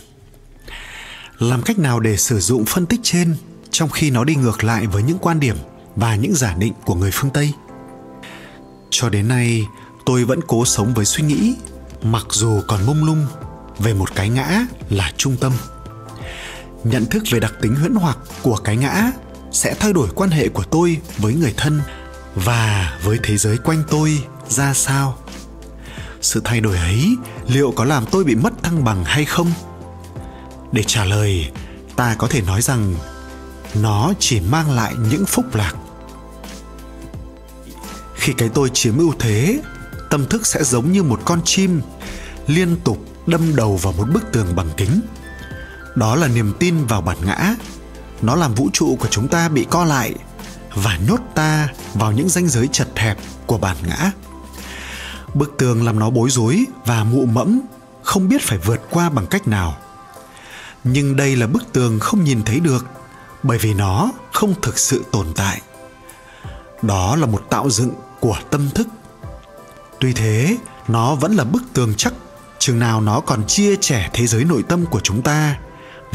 [1.39, 3.35] làm cách nào để sử dụng phân tích trên
[3.71, 5.55] trong khi nó đi ngược lại với những quan điểm
[5.95, 7.53] và những giả định của người phương tây?
[8.89, 9.65] Cho đến nay,
[10.05, 11.55] tôi vẫn cố sống với suy nghĩ,
[12.01, 13.27] mặc dù còn mông lung,
[13.79, 15.51] về một cái ngã là trung tâm.
[16.83, 19.11] Nhận thức về đặc tính huyễn hoặc của cái ngã
[19.55, 21.81] sẽ thay đổi quan hệ của tôi với người thân
[22.35, 25.17] và với thế giới quanh tôi ra sao?
[26.21, 27.15] Sự thay đổi ấy
[27.47, 29.51] liệu có làm tôi bị mất thăng bằng hay không?
[30.71, 31.51] Để trả lời,
[31.95, 32.95] ta có thể nói rằng
[33.73, 35.73] nó chỉ mang lại những phúc lạc.
[38.15, 39.59] Khi cái tôi chiếm ưu thế,
[40.09, 41.81] tâm thức sẽ giống như một con chim,
[42.47, 42.97] liên tục
[43.27, 45.01] đâm đầu vào một bức tường bằng kính.
[45.95, 47.55] Đó là niềm tin vào bản ngã
[48.21, 50.15] nó làm vũ trụ của chúng ta bị co lại
[50.73, 54.11] và nhốt ta vào những ranh giới chật hẹp của bản ngã.
[55.33, 57.61] Bức tường làm nó bối rối và mụ mẫm,
[58.03, 59.77] không biết phải vượt qua bằng cách nào.
[60.83, 62.85] Nhưng đây là bức tường không nhìn thấy được,
[63.43, 65.61] bởi vì nó không thực sự tồn tại.
[66.81, 68.87] Đó là một tạo dựng của tâm thức.
[69.99, 70.57] Tuy thế,
[70.87, 72.13] nó vẫn là bức tường chắc.
[72.59, 75.55] Chừng nào nó còn chia sẻ thế giới nội tâm của chúng ta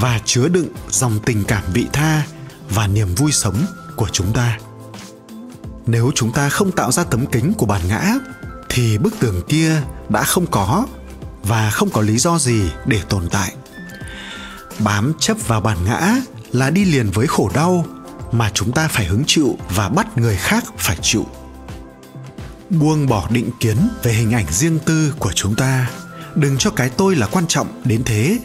[0.01, 2.23] và chứa đựng dòng tình cảm vị tha
[2.71, 4.59] và niềm vui sống của chúng ta.
[5.87, 8.15] Nếu chúng ta không tạo ra tấm kính của bản ngã,
[8.69, 10.87] thì bức tường kia đã không có
[11.43, 13.55] và không có lý do gì để tồn tại.
[14.79, 16.17] Bám chấp vào bản ngã
[16.53, 17.85] là đi liền với khổ đau
[18.33, 21.27] mà chúng ta phải hứng chịu và bắt người khác phải chịu.
[22.71, 25.91] Buông bỏ định kiến về hình ảnh riêng tư của chúng ta.
[26.35, 28.39] Đừng cho cái tôi là quan trọng đến thế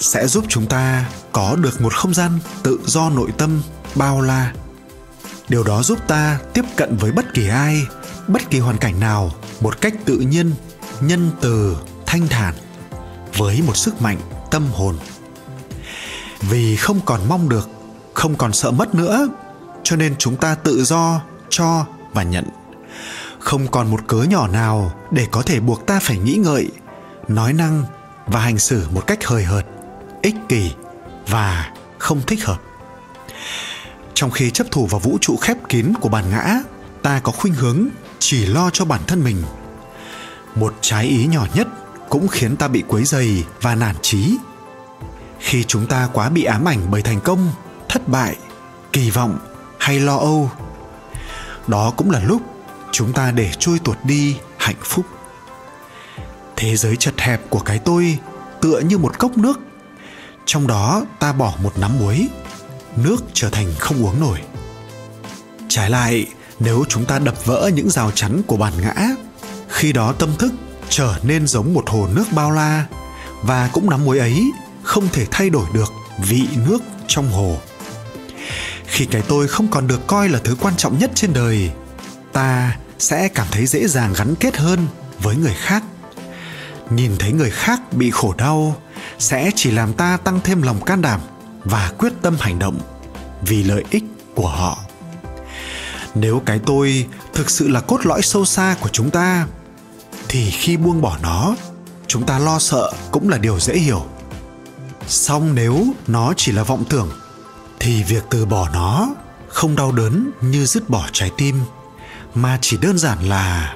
[0.00, 3.62] sẽ giúp chúng ta có được một không gian tự do nội tâm
[3.94, 4.52] bao la.
[5.48, 7.82] Điều đó giúp ta tiếp cận với bất kỳ ai,
[8.28, 9.30] bất kỳ hoàn cảnh nào
[9.60, 10.52] một cách tự nhiên,
[11.00, 11.76] nhân từ,
[12.06, 12.54] thanh thản,
[13.36, 14.18] với một sức mạnh
[14.50, 14.96] tâm hồn.
[16.40, 17.68] Vì không còn mong được,
[18.14, 19.28] không còn sợ mất nữa,
[19.82, 22.44] cho nên chúng ta tự do, cho và nhận.
[23.38, 26.70] Không còn một cớ nhỏ nào để có thể buộc ta phải nghĩ ngợi,
[27.28, 27.84] nói năng
[28.26, 29.66] và hành xử một cách hời hợt
[30.22, 30.72] ích kỷ
[31.26, 32.58] và không thích hợp.
[34.14, 36.62] Trong khi chấp thủ vào vũ trụ khép kín của bản ngã,
[37.02, 39.42] ta có khuynh hướng chỉ lo cho bản thân mình.
[40.54, 41.68] Một trái ý nhỏ nhất
[42.08, 44.36] cũng khiến ta bị quấy dày và nản trí
[45.40, 47.52] khi chúng ta quá bị ám ảnh bởi thành công,
[47.88, 48.36] thất bại,
[48.92, 49.38] kỳ vọng
[49.78, 50.50] hay lo âu,
[51.66, 52.42] đó cũng là lúc
[52.92, 55.06] chúng ta để trôi tuột đi hạnh phúc.
[56.56, 58.18] Thế giới chật hẹp của cái tôi
[58.60, 59.60] tựa như một cốc nước
[60.46, 62.28] trong đó ta bỏ một nắm muối,
[62.96, 64.38] nước trở thành không uống nổi.
[65.68, 66.26] Trái lại,
[66.58, 68.94] nếu chúng ta đập vỡ những rào chắn của bản ngã,
[69.68, 70.52] khi đó tâm thức
[70.88, 72.86] trở nên giống một hồ nước bao la
[73.42, 74.50] và cũng nắm muối ấy
[74.82, 77.58] không thể thay đổi được vị nước trong hồ.
[78.86, 81.70] Khi cái tôi không còn được coi là thứ quan trọng nhất trên đời,
[82.32, 84.86] ta sẽ cảm thấy dễ dàng gắn kết hơn
[85.22, 85.82] với người khác
[86.90, 88.76] nhìn thấy người khác bị khổ đau,
[89.18, 91.20] sẽ chỉ làm ta tăng thêm lòng can đảm
[91.64, 92.80] và quyết tâm hành động
[93.42, 94.78] vì lợi ích của họ.
[96.14, 99.46] Nếu cái tôi thực sự là cốt lõi sâu xa của chúng ta,
[100.28, 101.54] thì khi buông bỏ nó,
[102.06, 104.06] chúng ta lo sợ cũng là điều dễ hiểu.
[105.06, 107.08] Song nếu nó chỉ là vọng tưởng,
[107.80, 109.14] thì việc từ bỏ nó
[109.48, 111.60] không đau đớn như dứt bỏ trái tim,
[112.34, 113.74] mà chỉ đơn giản là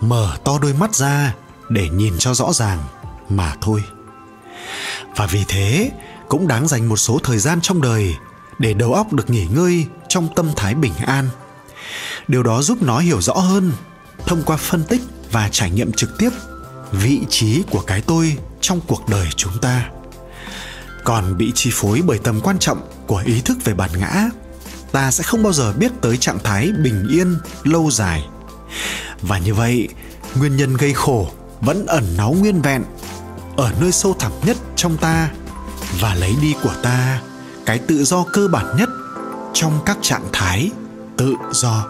[0.00, 1.34] mở to đôi mắt ra
[1.68, 2.78] để nhìn cho rõ ràng
[3.28, 3.82] mà thôi.
[5.16, 5.90] Và vì thế,
[6.28, 8.14] cũng đáng dành một số thời gian trong đời
[8.58, 11.28] để đầu óc được nghỉ ngơi trong tâm thái bình an.
[12.28, 13.72] Điều đó giúp nó hiểu rõ hơn
[14.26, 15.00] thông qua phân tích
[15.32, 16.30] và trải nghiệm trực tiếp
[16.92, 19.90] vị trí của cái tôi trong cuộc đời chúng ta.
[21.04, 24.30] Còn bị chi phối bởi tầm quan trọng của ý thức về bản ngã,
[24.92, 28.26] ta sẽ không bao giờ biết tới trạng thái bình yên lâu dài.
[29.22, 29.88] Và như vậy,
[30.34, 31.30] nguyên nhân gây khổ
[31.60, 32.84] vẫn ẩn náu nguyên vẹn
[33.56, 35.30] ở nơi sâu thẳm nhất trong ta
[36.00, 37.20] và lấy đi của ta
[37.66, 38.88] cái tự do cơ bản nhất
[39.54, 40.70] trong các trạng thái
[41.16, 41.86] tự do.